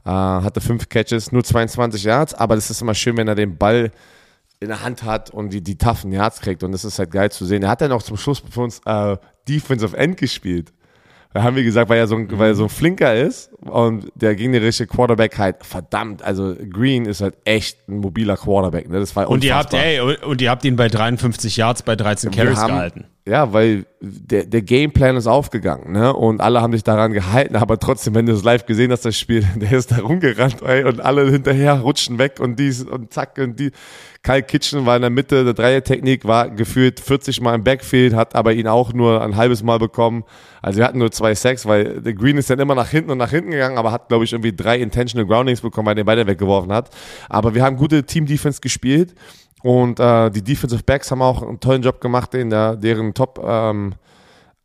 äh, 0.06 0.10
hatte 0.10 0.60
fünf 0.60 0.90
Catches, 0.90 1.32
nur 1.32 1.44
22 1.44 2.04
Yards, 2.04 2.34
aber 2.34 2.56
das 2.56 2.70
ist 2.70 2.82
immer 2.82 2.94
schön, 2.94 3.16
wenn 3.16 3.28
er 3.28 3.36
den 3.36 3.58
Ball 3.58 3.92
in 4.60 4.68
der 4.68 4.84
Hand 4.84 5.04
hat 5.04 5.30
und 5.30 5.52
die, 5.52 5.62
die 5.62 5.78
toughen 5.78 6.12
Yards 6.12 6.42
kriegt 6.42 6.64
und 6.64 6.74
das 6.74 6.84
ist 6.84 7.00
halt 7.00 7.12
geil 7.12 7.32
zu 7.32 7.46
sehen. 7.46 7.64
Er 7.64 7.70
hat 7.70 7.82
dann 7.82 7.92
auch 7.92 8.04
zum 8.04 8.18
Schluss 8.18 8.44
für 8.50 8.62
uns 8.62 8.82
äh, 8.86 9.18
Defensive 9.48 9.96
End 9.96 10.18
gespielt. 10.18 10.74
Da 11.34 11.42
haben 11.42 11.56
wir 11.56 11.64
gesagt, 11.64 11.90
weil 11.90 11.98
er 11.98 12.08
so 12.08 12.16
ein, 12.16 12.28
weil 12.38 12.50
er 12.50 12.56
so 12.56 12.64
ein 12.64 12.70
Flinker 12.70 13.16
ist 13.16 13.52
und 13.62 14.12
der 14.14 14.36
gegnerische 14.36 14.86
Quarterback 14.86 15.38
halt 15.40 15.66
verdammt, 15.66 16.22
also 16.22 16.56
Green 16.70 17.06
ist 17.06 17.22
halt 17.22 17.36
echt 17.44 17.90
ein 17.90 17.98
mobiler 17.98 18.38
Quarterback. 18.38 18.88
Ne? 18.88 19.00
Das 19.00 19.16
war 19.16 19.28
und 19.30 19.44
ihr 19.44 19.56
habt, 19.56 19.74
ey, 19.74 20.00
und 20.00 20.42
ihr 20.42 20.52
habt 20.52 20.64
ihn 20.64 20.76
bei 20.76 20.90
53 20.90 21.58
Yards 21.58 21.82
bei 21.82 21.96
13 21.96 22.30
Carries 22.30 22.64
gehalten. 22.64 23.06
Ja, 23.26 23.54
weil 23.54 23.86
der, 24.02 24.46
der 24.46 24.62
Gameplan 24.62 25.16
ist 25.16 25.28
aufgegangen, 25.28 25.94
ne? 25.94 26.14
Und 26.14 26.42
alle 26.42 26.62
haben 26.62 26.74
sich 26.74 26.84
daran 26.84 27.14
gehalten, 27.14 27.56
aber 27.56 27.80
trotzdem, 27.80 28.16
wenn 28.16 28.26
du 28.26 28.34
es 28.34 28.44
live 28.44 28.66
gesehen 28.66 28.92
hast, 28.92 29.06
das 29.06 29.18
Spiel, 29.18 29.48
der 29.56 29.72
ist 29.72 29.92
da 29.92 30.00
rumgerannt, 30.00 30.62
ey, 30.62 30.84
und 30.84 31.00
alle 31.00 31.30
hinterher 31.32 31.80
rutschen 31.80 32.18
weg 32.18 32.42
und 32.42 32.60
dies 32.60 32.84
und 32.84 33.14
zack 33.14 33.38
und 33.38 33.60
die. 33.60 33.72
Kyle 34.24 34.44
Kitchen 34.44 34.86
war 34.86 34.96
in 34.96 35.02
der 35.02 35.12
Mitte 35.12 35.44
der 35.44 35.54
Dreiertechnik, 35.54 36.26
war 36.26 36.50
gefühlt 36.50 37.00
40 37.00 37.42
Mal 37.42 37.56
im 37.56 37.64
Backfield, 37.64 38.14
hat 38.14 38.36
aber 38.36 38.54
ihn 38.54 38.68
auch 38.68 38.94
nur 38.94 39.22
ein 39.22 39.36
halbes 39.36 39.64
Mal 39.64 39.80
bekommen. 39.80 40.24
Also 40.62 40.80
wir 40.80 40.86
hatten 40.86 40.98
nur 40.98 41.12
zwei 41.12 41.36
Sacks, 41.36 41.66
weil 41.66 42.02
der 42.02 42.14
Green 42.14 42.38
ist 42.38 42.50
dann 42.50 42.60
immer 42.60 42.76
nach 42.76 42.90
hinten 42.90 43.12
und 43.12 43.18
nach 43.18 43.32
hinten 43.32 43.52
gegangen, 43.52 43.78
aber 43.78 43.92
hat, 43.92 44.08
glaube 44.08 44.24
ich, 44.24 44.32
irgendwie 44.32 44.56
drei 44.56 44.80
Intentional 44.80 45.28
Groundings 45.28 45.60
bekommen, 45.60 45.88
weil 45.88 45.94
er 45.94 46.04
den 46.04 46.06
beide 46.06 46.28
weggeworfen 46.28 46.72
hat. 46.72 46.90
Aber 47.28 47.54
wir 47.54 47.64
haben 47.64 47.76
gute 47.76 48.06
Team-Defense 48.06 48.62
gespielt 48.62 49.14
und 49.64 50.00
äh, 50.00 50.30
die 50.30 50.42
Defensive 50.42 50.84
Backs 50.84 51.10
haben 51.10 51.22
auch 51.22 51.42
einen 51.42 51.60
tollen 51.60 51.82
Job 51.82 52.02
gemacht, 52.02 52.34
in 52.36 52.50
der, 52.50 52.76
deren 52.76 53.14
Top 53.14 53.42
ähm, 53.44 53.96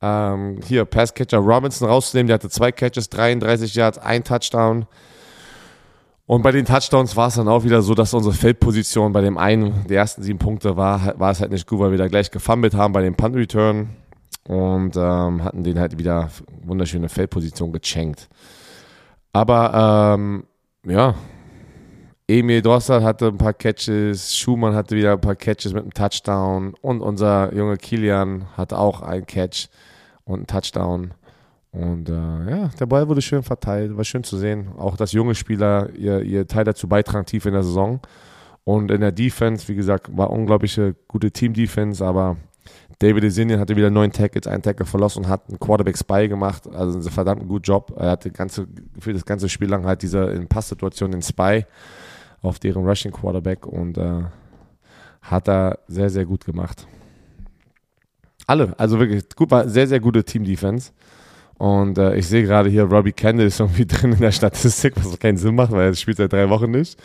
ähm, 0.03 0.59
hier 0.67 0.85
Passcatcher 0.85 1.39
Robinson 1.39 1.89
rauszunehmen. 1.89 2.27
Der 2.27 2.35
hatte 2.35 2.51
zwei 2.51 2.73
Catches, 2.73 3.09
33 3.09 3.77
Yards, 3.77 3.99
ein 3.99 4.25
Touchdown. 4.25 4.87
Und 6.27 6.43
bei 6.43 6.51
den 6.51 6.65
Touchdowns 6.65 7.17
war 7.17 7.29
es 7.29 7.37
dann 7.37 7.47
auch 7.47 7.63
wieder 7.63 7.81
so, 7.81 7.95
dass 7.95 8.13
unsere 8.13 8.35
Feldposition 8.35 9.13
bei 9.13 9.21
dem 9.21 9.39
einen 9.39 9.87
der 9.87 9.99
ersten 9.99 10.23
sieben 10.23 10.41
Punkte 10.41 10.77
war, 10.77 11.19
war 11.19 11.31
es 11.31 11.41
halt 11.41 11.53
nicht 11.53 11.67
gut, 11.67 11.79
weil 11.79 11.93
wir 11.93 11.99
da 11.99 12.09
gleich 12.09 12.33
gefummelt 12.33 12.75
haben 12.75 12.93
bei 12.93 13.01
dem 13.01 13.15
Punt 13.15 13.37
Return 13.37 13.91
und 14.49 14.97
ähm, 14.97 15.45
hatten 15.45 15.63
den 15.63 15.79
halt 15.79 15.97
wieder 15.97 16.29
wunderschöne 16.65 17.09
Feldposition 17.09 17.73
gechankt. 17.73 18.29
Aber 19.33 20.17
ähm, 20.17 20.45
ja, 20.85 21.15
Emil 22.31 22.61
Drossard 22.61 23.03
hatte 23.03 23.29
ein 23.29 23.39
paar 23.39 23.55
Catches, 23.55 24.37
Schumann 24.37 24.75
hatte 24.75 24.95
wieder 24.95 25.13
ein 25.13 25.21
paar 25.21 25.35
Catches 25.35 25.73
mit 25.73 25.83
einem 25.83 25.95
Touchdown 25.95 26.75
und 26.83 27.01
unser 27.01 27.55
junge 27.55 27.79
Kilian 27.79 28.45
hatte 28.55 28.77
auch 28.77 29.01
einen 29.01 29.25
Catch 29.25 29.69
und 30.25 30.35
einen 30.35 30.47
Touchdown. 30.47 31.15
Und 31.73 32.11
äh, 32.11 32.13
ja, 32.51 32.71
der 32.79 32.85
Ball 32.85 33.09
wurde 33.09 33.23
schön 33.23 33.43
verteilt, 33.43 33.97
war 33.97 34.05
schön 34.05 34.25
zu 34.25 34.37
sehen. 34.37 34.69
Auch 34.77 34.99
dass 34.99 35.13
junge 35.13 35.35
Spieler 35.35 35.89
ihr, 35.95 36.21
ihr 36.21 36.47
Teil 36.47 36.65
dazu 36.65 36.87
beitragen, 36.87 37.25
tief 37.25 37.47
in 37.47 37.55
der 37.55 37.63
Saison. 37.63 38.01
Und 38.65 38.91
in 38.91 39.01
der 39.01 39.13
Defense, 39.13 39.67
wie 39.69 39.75
gesagt, 39.75 40.15
war 40.15 40.29
unglaubliche 40.29 40.97
gute 41.09 41.31
Team-Defense, 41.31 42.05
aber 42.05 42.37
David 42.99 43.25
Esinian 43.25 43.59
hatte 43.59 43.75
wieder 43.75 43.89
neun 43.89 44.13
Tackles, 44.13 44.47
einen 44.47 44.63
Tackle 44.63 44.85
verlassen 44.85 45.25
und 45.25 45.29
hat 45.29 45.49
einen 45.49 45.59
Quarterback-Spy 45.59 46.29
gemacht. 46.29 46.69
Also 46.75 46.99
einen 46.99 47.09
verdammt 47.09 47.49
guten 47.49 47.65
Job. 47.65 47.95
Er 47.97 48.11
hatte 48.11 48.31
ganze, 48.31 48.67
für 48.99 49.15
das 49.15 49.25
ganze 49.25 49.49
Spiel 49.49 49.71
lang 49.71 49.87
halt 49.87 50.03
diese 50.03 50.25
in 50.25 50.47
Passsituation 50.47 51.13
den 51.13 51.23
Spy 51.23 51.65
auf 52.43 52.59
deren 52.59 52.85
Rushing 52.85 53.13
Quarterback 53.13 53.67
und 53.67 53.99
äh, 53.99 54.23
hat 55.23 55.49
er 55.49 55.79
sehr, 55.89 56.11
sehr 56.11 56.25
gut 56.25 56.45
gemacht. 56.45 56.87
Alle, 58.47 58.75
also 58.79 58.99
wirklich 58.99 59.25
gut, 59.35 59.51
war 59.51 59.69
sehr, 59.69 59.87
sehr 59.87 60.01
gute 60.01 60.25
Team-Defense. 60.25 60.93
Und 61.59 61.99
äh, 61.99 62.17
ich 62.17 62.29
sehe 62.29 62.45
gerade 62.45 62.71
hier, 62.71 62.85
Robbie 62.85 63.13
Kendall 63.13 63.47
ist 63.47 63.61
irgendwie 63.61 63.87
drin 63.87 64.13
in 64.13 64.21
der 64.21 64.33
Statistik, 64.33 64.95
was 64.97 65.19
keinen 65.19 65.37
Sinn 65.37 65.55
macht, 65.55 65.73
weil 65.73 65.89
er 65.89 65.95
spielt 65.95 66.17
seit 66.17 66.33
drei 66.33 66.49
Wochen 66.49 66.71
nicht. 66.71 66.99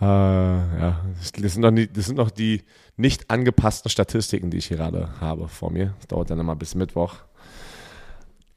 Äh, 0.00 0.04
ja, 0.04 1.00
das 1.20 1.52
sind, 1.52 1.62
noch 1.62 1.70
nie, 1.70 1.86
das 1.86 2.06
sind 2.06 2.16
noch 2.16 2.30
die 2.30 2.62
nicht 2.96 3.30
angepassten 3.30 3.90
Statistiken, 3.90 4.50
die 4.50 4.58
ich 4.58 4.66
hier 4.66 4.76
gerade 4.76 5.08
habe 5.20 5.48
vor 5.48 5.70
mir. 5.70 5.94
Das 5.98 6.08
dauert 6.08 6.30
dann 6.30 6.38
immer 6.38 6.56
bis 6.56 6.74
Mittwoch. 6.74 7.16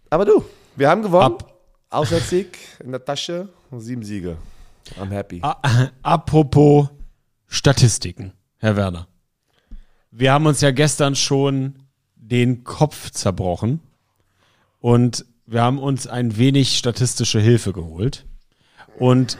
Aber 0.09 0.25
du, 0.25 0.43
wir 0.75 0.89
haben 0.89 1.01
gewonnen. 1.01 1.25
Ab. 1.25 1.53
Auswärtssieg 1.89 2.57
in 2.83 2.91
der 2.91 3.03
Tasche 3.03 3.47
sieben 3.71 4.03
Siege. 4.03 4.37
I'm 4.99 5.11
happy. 5.11 5.41
apropos 6.01 6.89
Statistiken, 7.47 8.33
Herr 8.57 8.75
Werner. 8.75 9.07
Wir 10.11 10.33
haben 10.33 10.45
uns 10.45 10.61
ja 10.61 10.71
gestern 10.71 11.15
schon 11.15 11.83
den 12.15 12.63
Kopf 12.63 13.11
zerbrochen 13.11 13.79
und 14.79 15.25
wir 15.45 15.61
haben 15.61 15.79
uns 15.79 16.07
ein 16.07 16.37
wenig 16.37 16.77
statistische 16.77 17.39
Hilfe 17.39 17.71
geholt. 17.73 18.25
Und 18.99 19.37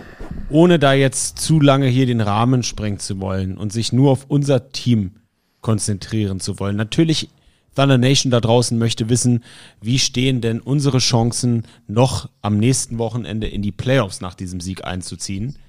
ohne 0.50 0.78
da 0.78 0.94
jetzt 0.94 1.40
zu 1.40 1.60
lange 1.60 1.88
hier 1.88 2.06
den 2.06 2.22
Rahmen 2.22 2.64
sprengen 2.64 3.00
zu 3.00 3.20
wollen 3.20 3.58
und 3.58 3.74
sich 3.74 3.92
nur 3.92 4.12
auf 4.12 4.26
unser 4.28 4.70
Team 4.70 5.16
konzentrieren 5.62 6.40
zu 6.40 6.60
wollen. 6.60 6.76
Natürlich 6.76 7.30
Thunder 7.78 8.00
Nation 8.00 8.32
da 8.32 8.42
draußen 8.42 8.76
möchte 8.76 9.08
wissen, 9.08 9.44
wie 9.82 10.00
stehen 10.00 10.42
denn 10.42 10.60
unsere 10.60 10.98
Chancen 10.98 11.64
noch 11.88 12.28
am 12.42 12.58
nächsten 12.58 12.98
Wochenende 12.98 13.46
in 13.46 13.62
die 13.62 13.72
Playoffs 13.72 14.20
nach 14.20 14.34
diesem 14.34 14.60
Sieg 14.60 14.84
einzuziehen. 14.84 15.60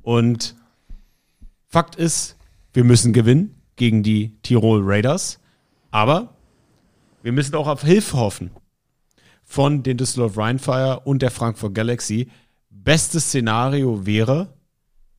Und 0.00 0.54
Fakt 1.66 1.96
ist, 1.96 2.36
wir 2.72 2.84
müssen 2.84 3.12
gewinnen 3.12 3.56
gegen 3.74 4.04
die 4.04 4.36
Tirol 4.42 4.80
Raiders, 4.84 5.40
aber 5.90 6.36
wir 7.24 7.32
müssen 7.32 7.56
auch 7.56 7.66
auf 7.66 7.82
Hilfe 7.82 8.16
hoffen 8.16 8.52
von 9.42 9.82
den 9.82 9.96
Düsseldorf 9.96 10.38
Rheinfire 10.38 11.00
und 11.00 11.20
der 11.20 11.32
Frankfurt 11.32 11.74
Galaxy. 11.74 12.28
Bestes 12.70 13.24
Szenario 13.24 14.06
wäre, 14.06 14.54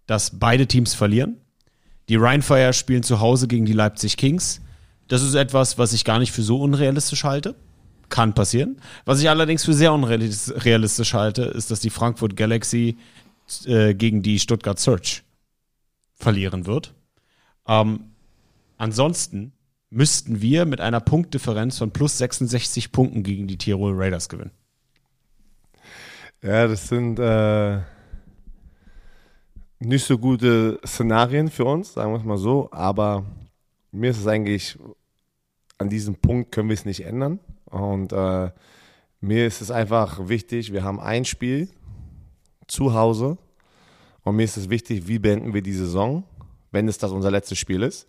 dass 0.06 0.39
beide 0.39 0.66
Teams 0.66 0.94
verlieren. 0.94 1.42
Die 2.08 2.16
Rheinfire 2.16 2.72
spielen 2.72 3.04
zu 3.04 3.20
Hause 3.20 3.50
gegen 3.50 3.66
die 3.66 3.74
Leipzig 3.74 4.16
Kings. 4.16 4.62
Das 5.08 5.22
ist 5.22 5.36
etwas, 5.36 5.78
was 5.78 5.94
ich 5.94 6.04
gar 6.04 6.20
nicht 6.20 6.32
für 6.32 6.44
so 6.44 6.62
unrealistisch 6.62 7.24
halte. 7.24 7.56
Kann 8.10 8.34
passieren. 8.34 8.80
Was 9.06 9.20
ich 9.20 9.30
allerdings 9.30 9.66
für 9.66 9.74
sehr 9.74 9.94
unrealistisch 9.94 11.14
halte, 11.14 11.44
ist, 11.44 11.72
dass 11.72 11.80
die 11.80 11.90
Frankfurt 11.90 12.36
Galaxy 12.36 12.98
äh, 13.66 13.94
gegen 13.94 14.22
die 14.22 14.40
Stuttgart 14.40 14.80
Search 14.80 15.24
verlieren 16.14 16.66
wird. 16.66 16.94
Ähm, 17.68 18.12
ansonsten 18.78 19.54
müssten 19.90 20.42
wir 20.42 20.66
mit 20.66 20.82
einer 20.82 21.00
Punktdifferenz 21.00 21.78
von 21.78 21.92
plus 21.92 22.18
66 22.18 22.92
Punkten 22.92 23.24
gegen 23.24 23.48
die 23.48 23.58
Tirol 23.58 23.94
Raiders 23.96 24.30
gewinnen. 24.30 24.52
Ja, 26.42 26.68
das 26.68 26.88
sind 26.88 27.20
äh, 27.20 27.80
nicht 29.80 30.06
so 30.06 30.18
gute 30.18 30.80
Szenarien 30.86 31.50
für 31.50 31.66
uns, 31.66 31.94
sagen 31.94 32.12
wir 32.12 32.20
es 32.20 32.26
mal 32.26 32.38
so, 32.38 32.70
aber 32.72 33.26
mir 33.91 34.12
ist 34.12 34.20
es 34.20 34.27
eigentlich, 34.27 34.77
an 35.77 35.89
diesem 35.89 36.15
Punkt 36.15 36.51
können 36.51 36.70
wir 36.70 36.74
es 36.74 36.86
nicht 36.86 37.06
ändern. 37.06 37.39
Und 37.65 38.13
äh, 38.13 38.51
mir 39.20 39.48
ist 39.48 39.62
es 39.62 39.72
einfach 39.72 40.27
wichtig, 40.27 40.74
wir 40.74 40.84
haben 40.84 41.00
ein 41.00 41.25
Spiel 41.25 41.70
zu 42.67 42.94
Hause 42.94 43.38
und 44.24 44.36
mir 44.36 44.44
ist 44.44 44.58
es 44.58 44.70
wichtig, 44.70 45.08
wie 45.08 45.20
beenden 45.20 45.53
wir 45.53 45.62
die 45.62 45.74
Saison, 45.74 46.24
wenn 46.72 46.88
es 46.88 46.98
das 46.98 47.12
unser 47.12 47.32
letztes 47.32 47.58
Spiel 47.58 47.82
ist. 47.84 48.08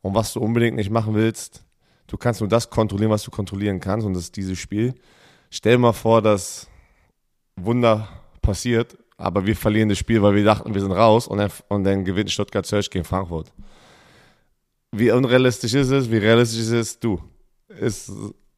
Und 0.00 0.14
was 0.14 0.32
du 0.32 0.40
unbedingt 0.40 0.76
nicht 0.76 0.90
machen 0.90 1.14
willst, 1.14 1.64
du 2.06 2.16
kannst 2.16 2.40
nur 2.40 2.48
das 2.48 2.70
kontrollieren, 2.70 3.10
was 3.10 3.22
du 3.22 3.30
kontrollieren 3.30 3.80
kannst 3.80 4.06
und 4.06 4.14
das 4.14 4.24
ist 4.24 4.36
dieses 4.36 4.58
Spiel. 4.58 4.94
Stell 5.50 5.72
dir 5.72 5.78
mal 5.78 5.92
vor, 5.92 6.22
dass 6.22 6.68
Wunder 7.56 8.08
passiert, 8.42 8.96
aber 9.16 9.44
wir 9.46 9.56
verlieren 9.56 9.88
das 9.88 9.98
Spiel, 9.98 10.22
weil 10.22 10.34
wir 10.34 10.44
dachten, 10.44 10.74
wir 10.74 10.80
sind 10.80 10.92
raus 10.92 11.26
und 11.26 11.38
dann, 11.38 11.50
und 11.68 11.84
dann 11.84 12.04
gewinnt 12.04 12.30
Stuttgart 12.30 12.64
Search 12.64 12.90
gegen 12.90 13.04
Frankfurt 13.04 13.52
wie 14.92 15.10
unrealistisch 15.10 15.74
ist 15.74 15.90
es, 15.90 16.10
wie 16.10 16.18
realistisch 16.18 16.60
ist 16.60 16.70
es, 16.70 16.98
du. 16.98 17.20
Ist, 17.68 18.10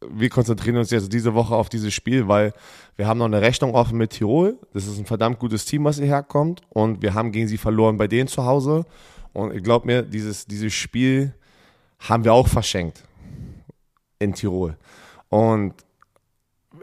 wir 0.08 0.28
konzentrieren 0.30 0.76
uns 0.76 0.90
jetzt 0.90 1.12
diese 1.12 1.34
Woche 1.34 1.54
auf 1.54 1.68
dieses 1.68 1.92
Spiel, 1.92 2.28
weil 2.28 2.52
wir 2.96 3.06
haben 3.06 3.18
noch 3.18 3.26
eine 3.26 3.40
Rechnung 3.40 3.74
offen 3.74 3.98
mit 3.98 4.10
Tirol. 4.10 4.58
Das 4.72 4.86
ist 4.86 4.98
ein 4.98 5.06
verdammt 5.06 5.38
gutes 5.38 5.64
Team, 5.64 5.84
was 5.84 5.98
hierher 5.98 6.22
kommt. 6.22 6.62
Und 6.70 7.02
wir 7.02 7.14
haben 7.14 7.32
gegen 7.32 7.48
sie 7.48 7.58
verloren 7.58 7.96
bei 7.96 8.06
denen 8.06 8.28
zu 8.28 8.44
Hause. 8.44 8.86
Und 9.32 9.54
ich 9.54 9.62
glaube 9.62 9.86
mir, 9.86 10.02
dieses, 10.02 10.46
dieses 10.46 10.72
Spiel 10.72 11.34
haben 11.98 12.24
wir 12.24 12.32
auch 12.32 12.48
verschenkt 12.48 13.02
in 14.18 14.34
Tirol. 14.34 14.76
Und 15.28 15.74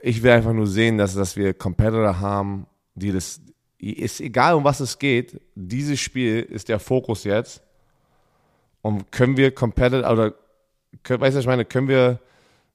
ich 0.02 0.22
will 0.22 0.32
einfach 0.32 0.54
nur 0.54 0.68
sehen, 0.68 0.98
dass, 0.98 1.16
dass 1.16 1.36
wir 1.36 1.54
Competitor 1.54 2.20
haben, 2.20 2.68
die 2.96 3.12
das, 3.12 3.42
ist 3.80 4.22
egal 4.22 4.56
um 4.56 4.64
was 4.64 4.80
es 4.80 4.98
geht, 5.00 5.40
dieses 5.56 6.00
Spiel 6.00 6.42
ist 6.42 6.70
der 6.70 6.80
Fokus 6.80 7.24
jetzt 7.24 7.62
und 8.88 9.12
können 9.12 9.36
wir 9.36 9.54
Competitor, 9.54 10.10
oder, 10.10 10.34
können, 11.04 11.20
weißt 11.20 11.36
du, 11.36 11.42
ich 11.42 11.46
meine, 11.46 11.66
können 11.66 11.90
wir 11.90 12.20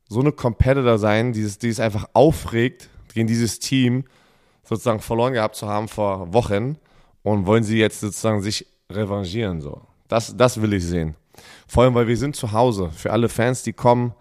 so 0.09 0.21
eine 0.21 0.33
Competitor 0.33 0.99
sein, 0.99 1.33
die 1.33 1.40
es, 1.40 1.59
die 1.59 1.69
es 1.69 1.81
einfach 1.81 2.07
aufregt, 2.12 2.90
gegen 3.14 3.26
dieses 3.26 3.59
Team 3.59 4.04
sozusagen 4.62 5.00
verloren 5.00 5.33
gehabt 5.33 5.57
zu 5.57 5.69
haben 5.69 5.88
vor 5.88 6.33
Wochen 6.35 6.76
und 7.23 7.47
wollen 7.47 7.64
sie 7.64 7.78
jetzt 7.78 8.00
sozusagen 8.00 8.42
sich 8.42 8.66
revanchieren, 8.90 9.61
so. 9.62 9.81
Das, 10.09 10.37
das 10.37 10.61
will 10.61 10.75
ich 10.75 10.85
sehen. 10.85 11.14
Vor 11.66 11.85
allem, 11.85 11.95
weil 11.95 12.07
wir 12.07 12.19
sind 12.19 12.37
zu 12.37 12.52
Hause. 12.52 12.90
Für 12.95 13.12
alle 13.12 13.31
Fans, 13.31 13.62
die 13.62 13.73
kommen, 13.73 14.12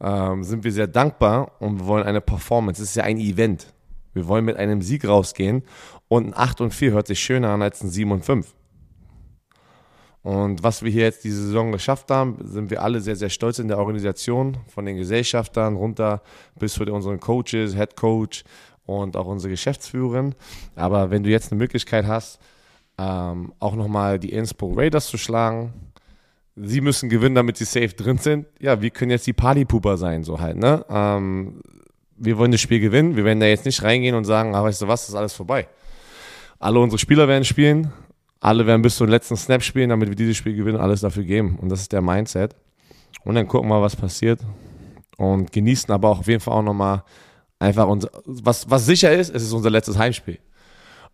ähm, 0.00 0.42
sind 0.44 0.64
wir 0.64 0.72
sehr 0.72 0.86
dankbar 0.86 1.52
und 1.58 1.80
wir 1.80 1.86
wollen 1.86 2.04
eine 2.04 2.22
Performance. 2.22 2.82
Es 2.82 2.90
ist 2.90 2.96
ja 2.96 3.04
ein 3.04 3.18
Event. 3.18 3.66
Wir 4.14 4.26
wollen 4.26 4.46
mit 4.46 4.56
einem 4.56 4.80
Sieg 4.80 5.06
rausgehen 5.06 5.62
und 6.08 6.28
ein 6.28 6.34
8 6.34 6.62
und 6.62 6.72
4 6.72 6.92
hört 6.92 7.06
sich 7.06 7.20
schöner 7.20 7.50
an 7.50 7.60
als 7.60 7.82
ein 7.82 7.90
7 7.90 8.10
und 8.10 8.24
5. 8.24 8.54
Und 10.24 10.62
was 10.62 10.82
wir 10.82 10.90
hier 10.90 11.02
jetzt 11.02 11.22
diese 11.22 11.42
Saison 11.46 11.70
geschafft 11.70 12.10
haben, 12.10 12.38
sind 12.42 12.70
wir 12.70 12.82
alle 12.82 13.02
sehr, 13.02 13.14
sehr 13.14 13.28
stolz 13.28 13.58
in 13.58 13.68
der 13.68 13.78
Organisation, 13.78 14.56
von 14.68 14.86
den 14.86 14.96
Gesellschaftern 14.96 15.76
runter 15.76 16.22
bis 16.58 16.72
zu 16.72 16.84
unseren 16.84 17.20
Coaches, 17.20 17.76
Head 17.76 17.94
Coach 17.94 18.42
und 18.86 19.18
auch 19.18 19.26
unsere 19.26 19.50
Geschäftsführerin. 19.50 20.34
Aber 20.76 21.10
wenn 21.10 21.24
du 21.24 21.30
jetzt 21.30 21.52
eine 21.52 21.58
Möglichkeit 21.58 22.06
hast, 22.06 22.40
ähm, 22.96 23.52
auch 23.58 23.76
nochmal 23.76 24.18
die 24.18 24.32
Innsbruck 24.32 24.78
Raiders 24.78 25.08
zu 25.08 25.18
schlagen, 25.18 25.74
sie 26.56 26.80
müssen 26.80 27.10
gewinnen, 27.10 27.34
damit 27.34 27.58
sie 27.58 27.66
safe 27.66 27.88
drin 27.88 28.16
sind. 28.16 28.46
Ja, 28.60 28.80
wir 28.80 28.88
können 28.88 29.10
jetzt 29.10 29.26
die 29.26 29.34
Partypooper 29.34 29.98
sein, 29.98 30.24
so 30.24 30.40
halt, 30.40 30.56
ne? 30.56 30.86
Ähm, 30.88 31.60
wir 32.16 32.38
wollen 32.38 32.52
das 32.52 32.62
Spiel 32.62 32.80
gewinnen. 32.80 33.16
Wir 33.16 33.24
werden 33.24 33.40
da 33.40 33.46
jetzt 33.46 33.66
nicht 33.66 33.82
reingehen 33.82 34.14
und 34.14 34.24
sagen, 34.24 34.54
ah, 34.54 34.62
weißt 34.62 34.80
du 34.80 34.88
was, 34.88 35.06
ist 35.06 35.16
alles 35.16 35.34
vorbei. 35.34 35.68
Alle 36.58 36.78
unsere 36.78 36.98
Spieler 36.98 37.28
werden 37.28 37.44
spielen. 37.44 37.92
Alle 38.44 38.66
werden 38.66 38.82
bis 38.82 38.96
zum 38.96 39.08
letzten 39.08 39.38
Snap 39.38 39.62
spielen, 39.62 39.88
damit 39.88 40.10
wir 40.10 40.16
dieses 40.16 40.36
Spiel 40.36 40.54
gewinnen, 40.54 40.76
alles 40.76 41.00
dafür 41.00 41.24
geben. 41.24 41.58
Und 41.58 41.70
das 41.70 41.80
ist 41.80 41.92
der 41.92 42.02
Mindset. 42.02 42.54
Und 43.24 43.36
dann 43.36 43.48
gucken 43.48 43.70
wir, 43.70 43.80
was 43.80 43.96
passiert. 43.96 44.40
Und 45.16 45.50
genießen 45.50 45.90
aber 45.90 46.10
auch 46.10 46.18
auf 46.18 46.26
jeden 46.26 46.40
Fall 46.40 46.52
auch 46.52 46.62
nochmal 46.62 47.04
einfach 47.58 47.86
unser, 47.86 48.10
was, 48.26 48.68
was 48.68 48.84
sicher 48.84 49.10
ist, 49.14 49.34
es 49.34 49.44
ist 49.44 49.52
unser 49.52 49.70
letztes 49.70 49.96
Heimspiel. 49.96 50.40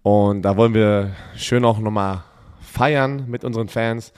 Und 0.02 0.42
da 0.42 0.56
wollen 0.56 0.74
wir 0.74 1.14
schön 1.36 1.64
auch 1.64 1.78
nochmal 1.78 2.24
feiern 2.62 3.26
mit 3.28 3.44
unseren 3.44 3.68
Fans. 3.68 4.12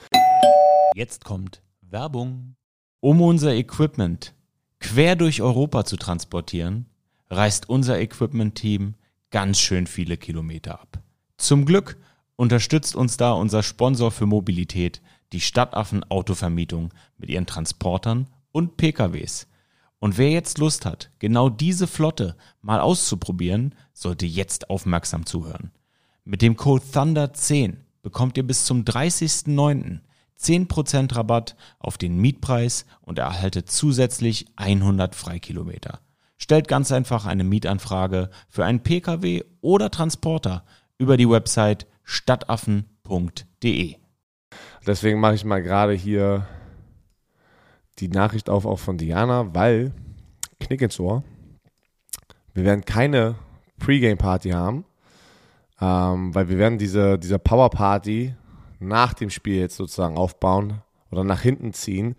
Jetzt 0.94 1.22
kommt 1.22 1.60
Werbung. 1.82 2.56
Um 3.00 3.20
unser 3.20 3.52
Equipment 3.52 4.32
quer 4.80 5.16
durch 5.16 5.42
Europa 5.42 5.84
zu 5.84 5.98
transportieren, 5.98 6.86
reist 7.28 7.68
unser 7.68 8.00
Equipment-Team 8.00 8.94
ganz 9.30 9.58
schön 9.58 9.86
viele 9.86 10.16
Kilometer 10.16 10.80
ab. 10.80 11.02
Zum 11.36 11.66
Glück 11.66 11.98
unterstützt 12.42 12.96
uns 12.96 13.16
da 13.16 13.34
unser 13.34 13.62
Sponsor 13.62 14.10
für 14.10 14.26
Mobilität, 14.26 15.00
die 15.32 15.40
Stadtaffen 15.40 16.02
Autovermietung 16.10 16.92
mit 17.16 17.30
ihren 17.30 17.46
Transportern 17.46 18.26
und 18.50 18.76
PKWs. 18.76 19.46
Und 20.00 20.18
wer 20.18 20.32
jetzt 20.32 20.58
Lust 20.58 20.84
hat, 20.84 21.12
genau 21.20 21.48
diese 21.48 21.86
Flotte 21.86 22.36
mal 22.60 22.80
auszuprobieren, 22.80 23.76
sollte 23.92 24.26
jetzt 24.26 24.70
aufmerksam 24.70 25.24
zuhören. 25.24 25.70
Mit 26.24 26.42
dem 26.42 26.56
Code 26.56 26.84
Thunder10 26.92 27.76
bekommt 28.02 28.36
ihr 28.36 28.44
bis 28.44 28.64
zum 28.64 28.82
30.09. 28.82 30.00
10% 30.36 31.14
Rabatt 31.14 31.54
auf 31.78 31.96
den 31.96 32.16
Mietpreis 32.16 32.86
und 33.02 33.20
erhaltet 33.20 33.70
zusätzlich 33.70 34.46
100 34.56 35.14
Freikilometer. 35.14 36.00
Stellt 36.38 36.66
ganz 36.66 36.90
einfach 36.90 37.24
eine 37.24 37.44
Mietanfrage 37.44 38.30
für 38.48 38.64
einen 38.64 38.82
Pkw 38.82 39.44
oder 39.60 39.92
Transporter 39.92 40.64
über 40.98 41.16
die 41.16 41.30
Website 41.30 41.86
stadtaffen.de. 42.12 43.96
Deswegen 44.86 45.18
mache 45.18 45.34
ich 45.34 45.44
mal 45.44 45.62
gerade 45.62 45.94
hier 45.94 46.46
die 47.98 48.08
Nachricht 48.08 48.50
auf 48.50 48.66
auch 48.66 48.78
von 48.78 48.98
Diana, 48.98 49.54
weil 49.54 49.92
Knick 50.60 50.82
ins 50.82 51.00
Ohr. 51.00 51.24
Wir 52.52 52.64
werden 52.64 52.84
keine 52.84 53.36
Pre-Game-Party 53.78 54.50
haben, 54.50 54.84
ähm, 55.80 56.34
weil 56.34 56.48
wir 56.48 56.58
werden 56.58 56.78
diese, 56.78 57.18
diese 57.18 57.38
Power-Party 57.38 58.34
nach 58.78 59.14
dem 59.14 59.30
Spiel 59.30 59.56
jetzt 59.56 59.76
sozusagen 59.76 60.18
aufbauen 60.18 60.82
oder 61.10 61.24
nach 61.24 61.40
hinten 61.40 61.72
ziehen, 61.72 62.14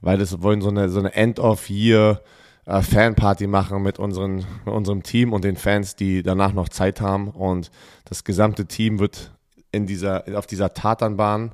weil 0.00 0.18
das 0.18 0.42
wollen 0.42 0.60
so 0.60 0.70
eine, 0.70 0.88
so 0.88 0.98
eine 0.98 1.14
End-of-Year 1.14 2.20
äh, 2.64 2.82
Fanparty 2.82 3.46
machen 3.46 3.82
mit, 3.82 4.00
unseren, 4.00 4.44
mit 4.64 4.74
unserem 4.74 5.04
Team 5.04 5.32
und 5.32 5.44
den 5.44 5.56
Fans, 5.56 5.94
die 5.94 6.22
danach 6.24 6.52
noch 6.52 6.68
Zeit 6.68 7.00
haben 7.00 7.28
und 7.28 7.70
das 8.06 8.24
gesamte 8.24 8.66
Team 8.66 8.98
wird 8.98 9.35
in 9.76 9.86
dieser, 9.86 10.24
auf 10.34 10.46
dieser 10.46 10.72
Tatanbahn 10.72 11.52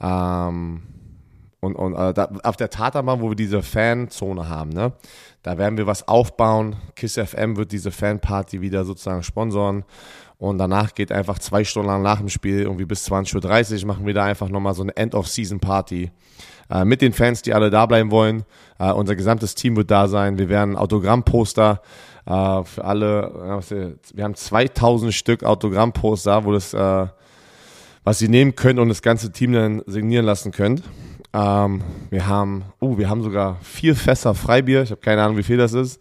ähm, 0.00 0.82
und, 1.60 1.76
und 1.76 1.94
äh, 1.94 2.12
da, 2.12 2.30
auf 2.42 2.56
der 2.56 2.70
Tatanbahn, 2.70 3.20
wo 3.20 3.30
wir 3.30 3.36
diese 3.36 3.62
Fanzone 3.62 4.48
haben, 4.48 4.70
ne, 4.70 4.92
da 5.42 5.56
werden 5.58 5.78
wir 5.78 5.86
was 5.86 6.06
aufbauen. 6.06 6.76
KISS 6.94 7.18
FM 7.24 7.56
wird 7.56 7.72
diese 7.72 7.90
Fanparty 7.90 8.60
wieder 8.60 8.84
sozusagen 8.84 9.22
sponsoren 9.22 9.84
und 10.38 10.58
danach 10.58 10.94
geht 10.94 11.12
einfach 11.12 11.38
zwei 11.38 11.64
Stunden 11.64 11.88
lang 11.88 12.02
nach 12.02 12.18
dem 12.18 12.28
Spiel, 12.28 12.60
irgendwie 12.60 12.84
bis 12.84 13.10
20.30 13.10 13.80
Uhr, 13.80 13.86
machen 13.86 14.06
wir 14.06 14.14
da 14.14 14.24
einfach 14.24 14.48
nochmal 14.48 14.74
so 14.74 14.82
eine 14.82 14.96
End-of-Season-Party 14.96 16.10
äh, 16.70 16.84
mit 16.84 17.00
den 17.00 17.12
Fans, 17.12 17.42
die 17.42 17.54
alle 17.54 17.70
da 17.70 17.86
bleiben 17.86 18.10
wollen. 18.10 18.44
Äh, 18.78 18.92
unser 18.92 19.16
gesamtes 19.16 19.54
Team 19.54 19.76
wird 19.76 19.90
da 19.90 20.08
sein. 20.08 20.38
Wir 20.38 20.48
werden 20.48 20.76
Autogrammposter 20.76 21.80
äh, 22.26 22.64
für 22.64 22.84
alle, 22.84 23.62
wir 24.12 24.24
haben 24.24 24.34
2000 24.34 25.14
Stück 25.14 25.44
Autogrammposter, 25.44 26.44
wo 26.44 26.52
das, 26.52 26.74
äh, 26.74 27.06
was 28.04 28.18
Sie 28.18 28.28
nehmen 28.28 28.54
können 28.54 28.78
und 28.78 28.88
das 28.88 29.02
ganze 29.02 29.32
Team 29.32 29.52
dann 29.52 29.82
signieren 29.86 30.26
lassen 30.26 30.52
könnt. 30.52 30.82
Ähm, 31.32 31.82
wir 32.10 32.26
haben, 32.28 32.64
oh, 32.80 32.96
wir 32.96 33.08
haben 33.08 33.22
sogar 33.22 33.58
vier 33.62 33.96
Fässer 33.96 34.34
Freibier. 34.34 34.82
Ich 34.82 34.90
habe 34.90 35.00
keine 35.00 35.22
Ahnung, 35.22 35.36
wie 35.36 35.42
viel 35.42 35.56
das 35.56 35.72
ist. 35.72 36.00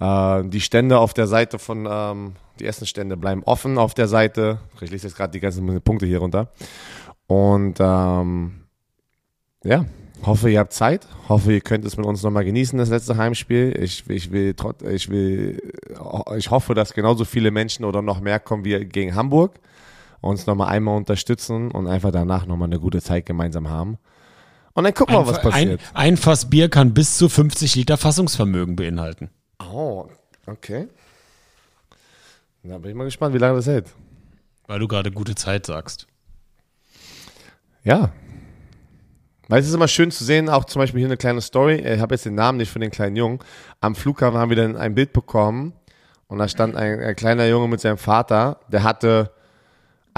Äh, 0.00 0.44
die 0.44 0.60
Stände 0.60 0.98
auf 0.98 1.14
der 1.14 1.26
Seite 1.26 1.58
von, 1.58 1.88
ähm, 1.90 2.32
die 2.60 2.66
Essenstände 2.66 3.16
bleiben 3.16 3.42
offen 3.44 3.78
auf 3.78 3.94
der 3.94 4.08
Seite. 4.08 4.58
Ich 4.80 4.90
lese 4.90 5.06
jetzt 5.06 5.16
gerade 5.16 5.32
die 5.32 5.40
ganzen 5.40 5.80
Punkte 5.80 6.06
hier 6.06 6.18
runter. 6.18 6.48
Und 7.26 7.78
ähm, 7.80 8.64
ja, 9.64 9.86
hoffe, 10.26 10.50
ihr 10.50 10.58
habt 10.58 10.72
Zeit. 10.72 11.06
Hoffe, 11.28 11.52
ihr 11.52 11.60
könnt 11.60 11.84
es 11.84 11.96
mit 11.96 12.04
uns 12.04 12.22
nochmal 12.22 12.44
genießen, 12.44 12.78
das 12.78 12.90
letzte 12.90 13.16
Heimspiel. 13.16 13.78
Ich, 13.80 14.08
ich 14.08 14.32
will, 14.32 14.54
ich 14.90 15.08
will, 15.08 15.62
ich 16.36 16.50
hoffe, 16.50 16.74
dass 16.74 16.94
genauso 16.94 17.24
viele 17.24 17.50
Menschen 17.50 17.84
oder 17.84 18.02
noch 18.02 18.20
mehr 18.20 18.40
kommen 18.40 18.64
wie 18.64 18.84
gegen 18.84 19.14
Hamburg. 19.14 19.52
Uns 20.20 20.46
nochmal 20.46 20.68
einmal 20.68 20.96
unterstützen 20.96 21.70
und 21.70 21.86
einfach 21.86 22.10
danach 22.10 22.46
nochmal 22.46 22.68
eine 22.68 22.80
gute 22.80 23.00
Zeit 23.00 23.26
gemeinsam 23.26 23.68
haben. 23.68 23.98
Und 24.74 24.84
dann 24.84 24.94
gucken 24.94 25.14
wir 25.14 25.20
mal, 25.20 25.28
was 25.28 25.40
passiert. 25.40 25.80
Ein, 25.94 26.12
ein 26.12 26.16
Fass 26.16 26.50
Bier 26.50 26.68
kann 26.68 26.94
bis 26.94 27.18
zu 27.18 27.28
50 27.28 27.74
Liter 27.76 27.96
Fassungsvermögen 27.96 28.76
beinhalten. 28.76 29.30
Oh, 29.60 30.08
okay. 30.46 30.88
Da 32.62 32.78
bin 32.78 32.90
ich 32.90 32.96
mal 32.96 33.04
gespannt, 33.04 33.34
wie 33.34 33.38
lange 33.38 33.56
das 33.56 33.66
hält. 33.66 33.94
Weil 34.66 34.78
du 34.78 34.88
gerade 34.88 35.10
gute 35.10 35.34
Zeit 35.34 35.66
sagst. 35.66 36.06
Ja. 37.82 38.12
Weil 39.48 39.60
es 39.60 39.68
ist 39.68 39.74
immer 39.74 39.88
schön 39.88 40.10
zu 40.10 40.24
sehen, 40.24 40.48
auch 40.48 40.66
zum 40.66 40.80
Beispiel 40.80 41.00
hier 41.00 41.08
eine 41.08 41.16
kleine 41.16 41.40
Story. 41.40 41.76
Ich 41.76 42.00
habe 42.00 42.14
jetzt 42.14 42.26
den 42.26 42.34
Namen 42.34 42.58
nicht 42.58 42.70
von 42.70 42.82
den 42.82 42.90
kleinen 42.90 43.16
Jungen. 43.16 43.38
Am 43.80 43.94
Flughafen 43.94 44.38
haben 44.38 44.50
wir 44.50 44.56
dann 44.56 44.76
ein 44.76 44.94
Bild 44.94 45.12
bekommen 45.12 45.72
und 46.26 46.38
da 46.38 46.48
stand 46.48 46.76
ein, 46.76 47.00
ein 47.00 47.16
kleiner 47.16 47.46
Junge 47.46 47.68
mit 47.68 47.80
seinem 47.80 47.96
Vater, 47.96 48.60
der 48.68 48.82
hatte 48.82 49.32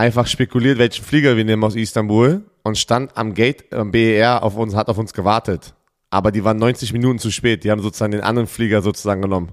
einfach 0.01 0.27
spekuliert, 0.27 0.79
welchen 0.79 1.05
Flieger 1.05 1.37
wir 1.37 1.45
nehmen 1.45 1.63
aus 1.63 1.77
Istanbul 1.77 2.43
und 2.63 2.79
stand 2.79 3.17
am 3.19 3.35
Gate 3.35 3.73
am 3.73 3.91
BER 3.91 4.43
auf 4.43 4.57
uns, 4.57 4.75
hat 4.75 4.89
auf 4.89 4.97
uns 4.97 5.13
gewartet. 5.13 5.75
Aber 6.09 6.33
die 6.33 6.43
waren 6.43 6.57
90 6.57 6.95
Minuten 6.95 7.19
zu 7.19 7.31
spät. 7.31 7.65
Die 7.65 7.71
haben 7.71 7.83
sozusagen 7.83 8.13
den 8.13 8.23
anderen 8.23 8.49
Flieger 8.49 8.81
sozusagen 8.81 9.21
genommen. 9.21 9.53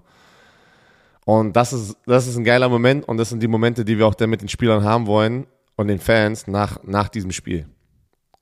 Und 1.25 1.57
das 1.57 1.73
ist, 1.73 1.97
das 2.05 2.27
ist 2.27 2.37
ein 2.37 2.45
geiler 2.45 2.69
Moment 2.69 3.05
und 3.07 3.17
das 3.17 3.29
sind 3.29 3.43
die 3.43 3.49
Momente, 3.49 3.83
die 3.83 3.97
wir 3.97 4.07
auch 4.07 4.15
dann 4.15 4.29
mit 4.29 4.41
den 4.41 4.47
Spielern 4.47 4.85
haben 4.85 5.05
wollen 5.05 5.45
und 5.75 5.89
den 5.89 5.99
Fans 5.99 6.47
nach, 6.47 6.81
nach 6.83 7.09
diesem 7.09 7.31
Spiel. 7.31 7.65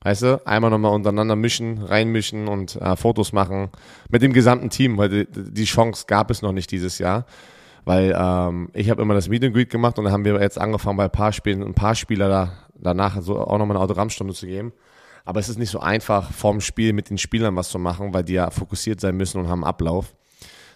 Weißt 0.02 0.22
du, 0.22 0.46
einmal 0.46 0.70
nochmal 0.70 0.94
untereinander 0.94 1.36
mischen, 1.36 1.80
reinmischen 1.80 2.48
und 2.48 2.76
äh, 2.76 2.96
Fotos 2.96 3.34
machen 3.34 3.70
mit 4.10 4.22
dem 4.22 4.34
gesamten 4.34 4.70
Team, 4.70 5.00
weil 5.00 5.10
die, 5.10 5.26
die 5.28 5.66
Chance 5.66 6.06
gab 6.08 6.30
es 6.30 6.44
noch 6.44 6.52
nicht 6.52 6.70
dieses 6.70 7.00
Jahr. 7.00 7.26
Weil 7.86 8.16
ähm, 8.18 8.70
ich 8.74 8.90
habe 8.90 9.02
immer 9.02 9.14
das 9.14 9.30
Meet 9.30 9.46
and 9.46 9.54
Greet 9.54 9.70
gemacht 9.70 9.98
und 9.98 10.06
dann 10.06 10.14
haben 10.14 10.26
wir 10.26 10.42
jetzt 10.42 10.60
angefangen 10.60 10.98
bei 10.98 11.06
ein 11.06 11.12
paar 11.12 11.32
Spielen, 11.32 11.64
ein 11.64 11.76
paar 11.76 11.96
Spieler 11.96 12.28
da 12.28 12.52
danach 12.78 13.22
so 13.22 13.40
auch 13.40 13.58
nochmal 13.58 13.78
eine 13.78 13.84
Autogrammstunde 13.84 14.34
zu 14.34 14.48
geben. 14.48 14.74
Aber 15.24 15.40
es 15.40 15.50
ist 15.50 15.58
nicht 15.58 15.72
so 15.72 15.80
einfach, 15.80 16.32
vorm 16.32 16.62
Spiel 16.62 16.94
mit 16.94 17.10
den 17.10 17.18
Spielern 17.18 17.56
was 17.56 17.70
zu 17.70 17.80
machen, 17.80 18.14
weil 18.14 18.24
die 18.24 18.34
ja 18.34 18.52
fokussiert 18.52 19.00
sein 19.00 19.18
müssen 19.18 19.40
und 19.40 19.48
haben 19.48 19.64
Ablauf. 19.64 20.16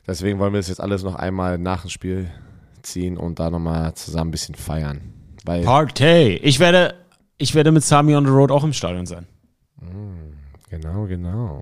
Deswegen 0.08 0.40
wollen 0.40 0.54
wir 0.54 0.60
das 0.60 0.70
jetzt 0.70 0.82
alles 0.82 1.04
noch 1.04 1.16
einmal 1.16 1.58
nach 1.58 1.82
dem 1.82 1.90
Spiel 1.90 2.32
ziehen 2.82 3.18
und 3.18 3.40
da 3.40 3.50
nochmal 3.50 3.94
zusammen 3.94 4.30
ein 4.30 4.32
bisschen 4.32 4.56
feiern. 4.56 5.14
Weil 5.46 5.64
Party! 5.64 6.40
Ich 6.42 6.60
werde, 6.60 6.96
ich 7.38 7.54
werde 7.54 7.72
mit 7.72 7.84
Sami 7.84 8.16
on 8.16 8.26
the 8.26 8.32
Road 8.32 8.52
auch 8.52 8.64
im 8.64 8.74
Stadion 8.74 9.06
sein. 9.06 9.28
Mm, 9.80 10.34
genau, 10.70 11.06
genau. 11.06 11.62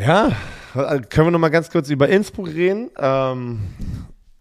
Ja, 0.00 0.32
können 0.72 1.26
wir 1.26 1.30
nochmal 1.30 1.50
ganz 1.50 1.70
kurz 1.70 1.90
über 1.90 2.08
Innsbruck 2.08 2.48
reden. 2.48 2.90
Ähm, 2.98 3.60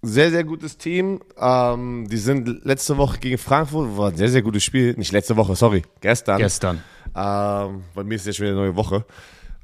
sehr, 0.01 0.31
sehr 0.31 0.43
gutes 0.43 0.77
Team. 0.77 1.19
Ähm, 1.37 2.07
die 2.09 2.17
sind 2.17 2.65
letzte 2.65 2.97
Woche 2.97 3.19
gegen 3.19 3.37
Frankfurt, 3.37 3.97
war 3.97 4.09
ein 4.09 4.15
sehr, 4.15 4.29
sehr 4.29 4.41
gutes 4.41 4.63
Spiel. 4.63 4.93
Nicht 4.97 5.11
letzte 5.11 5.35
Woche, 5.35 5.55
sorry, 5.55 5.83
gestern. 6.01 6.37
Gestern. 6.37 6.81
Ähm, 7.15 7.83
bei 7.93 8.03
mir 8.03 8.15
ist 8.15 8.25
ja 8.25 8.33
schon 8.33 8.45
wieder 8.45 8.55
eine 8.55 8.67
neue 8.67 8.75
Woche. 8.75 9.05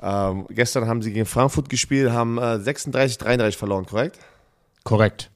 Ähm, 0.01 0.45
gestern 0.49 0.87
haben 0.87 1.01
sie 1.01 1.13
gegen 1.13 1.25
Frankfurt 1.25 1.69
gespielt, 1.69 2.11
haben 2.11 2.37
äh, 2.37 2.59
36, 2.59 3.17
33 3.17 3.57
verloren, 3.57 3.85
korrekt? 3.85 4.19
Korrekt. 4.83 5.31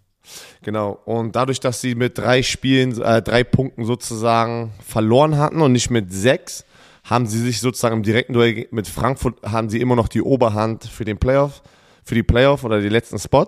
Genau. 0.62 1.00
Und 1.06 1.36
dadurch, 1.36 1.60
dass 1.60 1.82
sie 1.82 1.96
mit 1.96 2.18
drei 2.18 2.44
Spielen, 2.44 3.02
äh, 3.02 3.22
drei 3.22 3.44
Punkten 3.44 3.86
sozusagen 3.86 4.74
verloren 4.86 5.38
hatten 5.38 5.62
und 5.62 5.72
nicht 5.72 5.90
mit 5.90 6.12
sechs, 6.12 6.66
haben 7.10 7.26
sie 7.26 7.40
sich 7.40 7.60
sozusagen 7.60 7.98
im 7.98 8.04
direkten 8.04 8.34
Duell 8.34 8.68
mit 8.72 8.88
Frankfurt 8.88 9.42
haben 9.44 9.70
sie 9.70 9.82
immer 9.82 9.96
noch 9.96 10.08
die 10.08 10.22
Oberhand 10.22 10.86
für 10.86 11.06
den 11.06 11.18
Playoff, 11.18 11.62
für 12.04 12.16
die 12.16 12.24
Playoff 12.24 12.64
oder 12.64 12.82
den 12.82 12.92
letzten 12.92 13.18
Spot. 13.18 13.48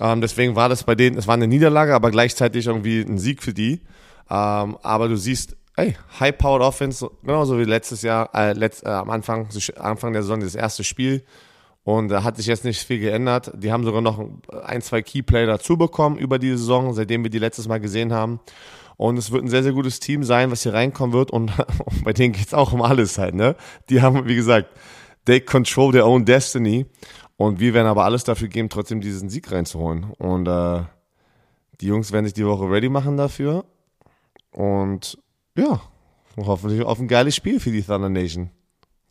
Ähm, 0.00 0.20
deswegen 0.20 0.56
war 0.56 0.68
das 0.68 0.84
bei 0.84 0.94
denen, 0.94 1.16
es 1.16 1.26
war 1.26 1.34
eine 1.34 1.46
Niederlage, 1.46 1.94
aber 1.94 2.10
gleichzeitig 2.10 2.66
irgendwie 2.66 3.00
ein 3.00 3.18
Sieg 3.18 3.42
für 3.42 3.54
die. 3.54 3.80
Ähm, 4.30 4.76
aber 4.82 5.08
du 5.08 5.16
siehst, 5.16 5.56
Ey, 5.76 5.96
High-Powered 6.20 6.62
Offense, 6.62 7.10
genauso 7.22 7.58
wie 7.58 7.64
letztes 7.64 8.02
Jahr, 8.02 8.30
äh, 8.32 8.52
letzt, 8.52 8.84
äh, 8.84 8.90
am 8.90 9.10
Anfang, 9.10 9.48
Anfang 9.76 10.12
der 10.12 10.22
Saison, 10.22 10.38
das 10.38 10.54
erste 10.54 10.84
Spiel. 10.84 11.24
Und 11.82 12.08
da 12.08 12.22
hat 12.22 12.36
sich 12.36 12.46
jetzt 12.46 12.64
nicht 12.64 12.80
viel 12.80 13.00
geändert. 13.00 13.50
Die 13.54 13.72
haben 13.72 13.84
sogar 13.84 14.00
noch 14.00 14.24
ein, 14.64 14.82
zwei 14.82 15.02
Keyplayer 15.02 15.46
dazu 15.46 15.76
bekommen 15.76 16.16
über 16.16 16.38
die 16.38 16.50
Saison, 16.50 16.94
seitdem 16.94 17.24
wir 17.24 17.30
die 17.30 17.40
letztes 17.40 17.66
Mal 17.66 17.80
gesehen 17.80 18.12
haben. 18.12 18.38
Und 18.96 19.18
es 19.18 19.30
wird 19.30 19.44
ein 19.44 19.48
sehr, 19.48 19.62
sehr 19.62 19.72
gutes 19.72 20.00
Team 20.00 20.24
sein, 20.24 20.50
was 20.50 20.62
hier 20.62 20.74
reinkommen 20.74 21.12
wird. 21.12 21.30
Und, 21.30 21.52
bei 22.04 22.12
denen 22.12 22.32
geht's 22.32 22.54
auch 22.54 22.72
um 22.72 22.82
alles 22.82 23.18
halt, 23.18 23.34
ne? 23.34 23.56
Die 23.90 24.02
haben, 24.02 24.26
wie 24.26 24.36
gesagt, 24.36 24.68
they 25.24 25.40
control 25.40 25.92
their 25.92 26.06
own 26.06 26.24
destiny. 26.24 26.86
Und 27.36 27.60
wir 27.60 27.74
werden 27.74 27.88
aber 27.88 28.04
alles 28.04 28.24
dafür 28.24 28.48
geben, 28.48 28.68
trotzdem 28.68 29.00
diesen 29.00 29.28
Sieg 29.28 29.50
reinzuholen. 29.50 30.04
Und 30.18 30.46
äh, 30.46 30.82
die 31.80 31.86
Jungs 31.86 32.12
werden 32.12 32.24
sich 32.24 32.34
die 32.34 32.46
Woche 32.46 32.70
ready 32.70 32.88
machen 32.88 33.16
dafür. 33.16 33.64
Und 34.52 35.18
ja, 35.56 35.80
hoffentlich 36.36 36.82
auf 36.82 37.00
ein 37.00 37.08
geiles 37.08 37.34
Spiel 37.34 37.58
für 37.58 37.72
die 37.72 37.82
Thunder 37.82 38.08
Nation. 38.08 38.50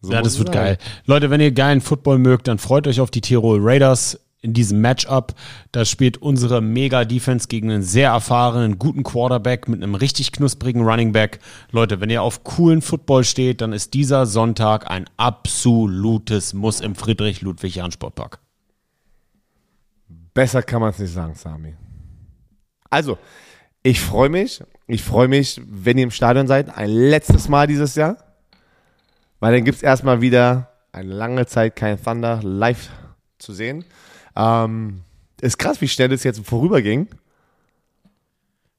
So 0.02 0.12
ja, 0.12 0.22
das 0.22 0.38
wird 0.38 0.50
sein. 0.50 0.56
geil. 0.56 0.78
Leute, 1.06 1.30
wenn 1.30 1.42
ihr 1.42 1.52
geilen 1.52 1.82
Football 1.82 2.20
mögt, 2.20 2.48
dann 2.48 2.58
freut 2.58 2.88
euch 2.88 3.00
auf 3.00 3.12
die 3.12 3.22
Tirol 3.22 3.60
Raiders 3.62 4.20
in 4.44 4.54
diesem 4.54 4.82
Matchup. 4.82 5.34
Da 5.72 5.86
spielt 5.86 6.18
unsere 6.18 6.62
Mega-Defense 6.62 7.48
gegen 7.48 7.72
einen 7.72 7.82
sehr 7.82 8.12
erfahrenen, 8.12 8.78
guten 8.78 9.02
Quarterback 9.02 9.68
mit 9.68 9.82
einem 9.82 9.96
richtig 9.96 10.32
knusprigen 10.32 10.84
Running 10.84 11.14
Back. 11.14 11.40
Leute, 11.72 12.00
wenn 12.02 12.12
ihr 12.12 12.22
auf 12.22 12.44
coolen 12.44 12.84
Football 12.84 13.24
steht, 13.24 13.62
dann 13.62 13.74
ist 13.74 13.96
dieser 13.96 14.28
Sonntag 14.28 14.92
ein 14.92 15.10
absolutes 15.18 16.54
Muss 16.54 16.82
im 16.82 16.94
Friedrich-Ludwig-Jahn-Sportpark. 16.94 18.40
Besser 20.34 20.62
kann 20.62 20.82
man 20.82 20.92
es 20.92 21.00
nicht 21.00 21.14
sagen, 21.14 21.36
Sami. 21.36 21.76
Also, 22.90 23.18
ich 23.82 24.02
freue 24.02 24.30
mich. 24.30 24.62
Ich 24.88 25.04
freue 25.04 25.28
mich, 25.28 25.62
wenn 25.66 25.98
ihr 25.98 26.04
im 26.04 26.12
Stadion 26.12 26.48
seid. 26.48 26.78
Ein 26.78 26.90
letztes 26.90 27.48
Mal 27.48 27.68
dieses 27.68 27.96
Jahr. 27.96 28.18
Weil 29.40 29.54
dann 29.54 29.64
gibt 29.64 29.78
es 29.78 29.84
erstmal 29.84 30.22
wieder 30.22 30.70
eine 30.92 31.12
lange 31.12 31.46
Zeit 31.46 31.76
kein 31.76 32.02
Thunder 32.02 32.40
live 32.44 32.90
zu 33.40 33.54
sehen. 33.54 33.84
Ähm, 34.36 35.02
ist 35.42 35.58
krass, 35.58 35.82
wie 35.82 35.88
schnell 35.88 36.10
das 36.10 36.24
jetzt 36.24 36.46
vorüberging. 36.46 37.08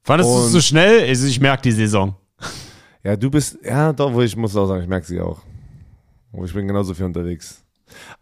Fandest 0.03 0.29
du 0.29 0.37
es 0.45 0.51
so 0.51 0.61
schnell? 0.61 1.07
Also 1.07 1.27
ich 1.27 1.39
merke 1.39 1.63
die 1.63 1.71
Saison. 1.71 2.15
Ja, 3.03 3.15
du 3.15 3.29
bist, 3.29 3.57
ja, 3.63 3.93
doch, 3.93 4.13
wo 4.13 4.21
ich 4.21 4.35
muss 4.35 4.55
auch 4.55 4.65
sagen, 4.65 4.81
ich 4.81 4.89
merke 4.89 5.05
sie 5.05 5.19
auch. 5.19 5.41
Ich 6.43 6.53
bin 6.53 6.67
genauso 6.67 6.93
viel 6.93 7.05
unterwegs. 7.05 7.63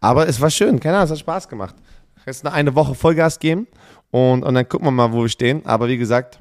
Aber 0.00 0.28
es 0.28 0.40
war 0.40 0.50
schön, 0.50 0.78
keine 0.78 0.96
Ahnung, 0.96 1.06
es 1.06 1.10
hat 1.12 1.18
Spaß 1.18 1.48
gemacht. 1.48 1.74
Jetzt 2.26 2.44
noch 2.44 2.52
eine 2.52 2.74
Woche 2.74 2.94
Vollgas 2.94 3.38
geben 3.38 3.66
und, 4.10 4.42
und 4.42 4.54
dann 4.54 4.68
gucken 4.68 4.86
wir 4.86 4.90
mal, 4.92 5.12
wo 5.12 5.22
wir 5.22 5.28
stehen. 5.28 5.64
Aber 5.66 5.88
wie 5.88 5.98
gesagt, 5.98 6.38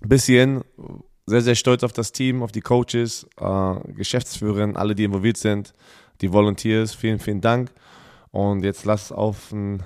bis 0.00 0.26
hierhin 0.26 0.62
sehr, 1.26 1.42
sehr 1.42 1.54
stolz 1.54 1.84
auf 1.84 1.92
das 1.92 2.12
Team, 2.12 2.42
auf 2.42 2.52
die 2.52 2.60
Coaches, 2.60 3.26
äh, 3.38 3.74
Geschäftsführerin, 3.92 4.76
alle, 4.76 4.94
die 4.94 5.04
involviert 5.04 5.36
sind, 5.36 5.74
die 6.20 6.32
Volunteers. 6.32 6.94
Vielen, 6.94 7.18
vielen 7.18 7.40
Dank. 7.40 7.70
Und 8.32 8.64
jetzt 8.64 8.84
lass 8.84 9.12
auf 9.12 9.52
ein 9.52 9.82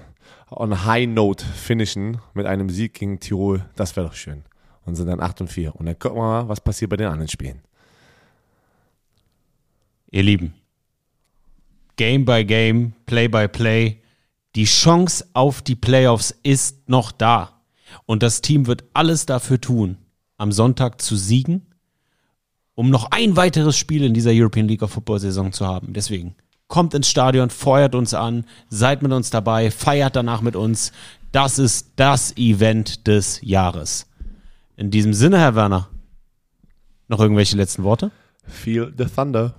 on 0.51 0.85
High 0.85 1.09
Note 1.09 1.45
finishen 1.45 2.19
mit 2.33 2.47
einem 2.47 2.71
Sieg 2.71 2.95
gegen 2.95 3.21
Tirol. 3.21 3.65
Das 3.75 3.97
wäre 3.97 4.07
doch 4.07 4.15
schön. 4.15 4.45
Und 4.85 4.95
sind 4.95 5.09
dann 5.09 5.21
8 5.21 5.43
und 5.43 5.49
4. 5.49 5.75
Und 5.75 5.87
dann 5.87 5.99
gucken 5.99 6.19
wir 6.19 6.23
mal, 6.23 6.49
was 6.49 6.61
passiert 6.61 6.91
bei 6.91 6.97
den 6.97 7.09
anderen 7.09 7.29
Spielen. 7.29 7.61
Ihr 10.13 10.23
Lieben, 10.23 10.55
Game 11.97 12.25
by 12.25 12.45
Game, 12.45 12.93
Play 13.07 13.27
by 13.27 13.49
Play, 13.49 14.01
die 14.55 14.65
Chance 14.65 15.27
auf 15.33 15.61
die 15.61 15.75
Playoffs 15.75 16.35
ist 16.43 16.89
noch 16.89 17.11
da. 17.11 17.61
Und 18.07 18.23
das 18.23 18.43
Team 18.43 18.67
wird 18.69 18.85
alles 18.95 19.27
dafür 19.27 19.61
tun, 19.61 19.99
am 20.39 20.53
Sonntag 20.53 21.03
zu 21.03 21.17
siegen, 21.17 21.67
um 22.75 22.91
noch 22.91 23.11
ein 23.11 23.37
weiteres 23.37 23.77
Spiel 23.77 24.05
in 24.05 24.15
dieser 24.15 24.31
European 24.33 24.69
League 24.69 24.83
of 24.83 24.93
Football 24.93 25.19
Saison 25.19 25.53
zu 25.53 25.67
haben. 25.67 25.93
Deswegen 25.93 26.37
kommt 26.69 26.95
ins 26.95 27.09
Stadion, 27.09 27.51
feuert 27.51 27.95
uns 27.95 28.15
an, 28.15 28.45
seid 28.69 29.03
mit 29.03 29.13
uns 29.13 29.31
dabei, 29.31 29.71
feiert 29.71 30.17
danach 30.17 30.41
mit 30.41 30.57
uns. 30.57 30.93
Das 31.33 31.59
ist 31.59 31.93
das 31.97 32.37
Event 32.37 33.07
des 33.07 33.41
Jahres. 33.43 34.07
In 34.77 34.91
diesem 34.91 35.15
Sinne, 35.15 35.39
Herr 35.39 35.55
Werner, 35.55 35.89
noch 37.09 37.21
irgendwelche 37.21 37.57
letzten 37.57 37.83
Worte? 37.83 38.11
Feel 38.47 38.93
the 38.97 39.05
Thunder. 39.05 39.55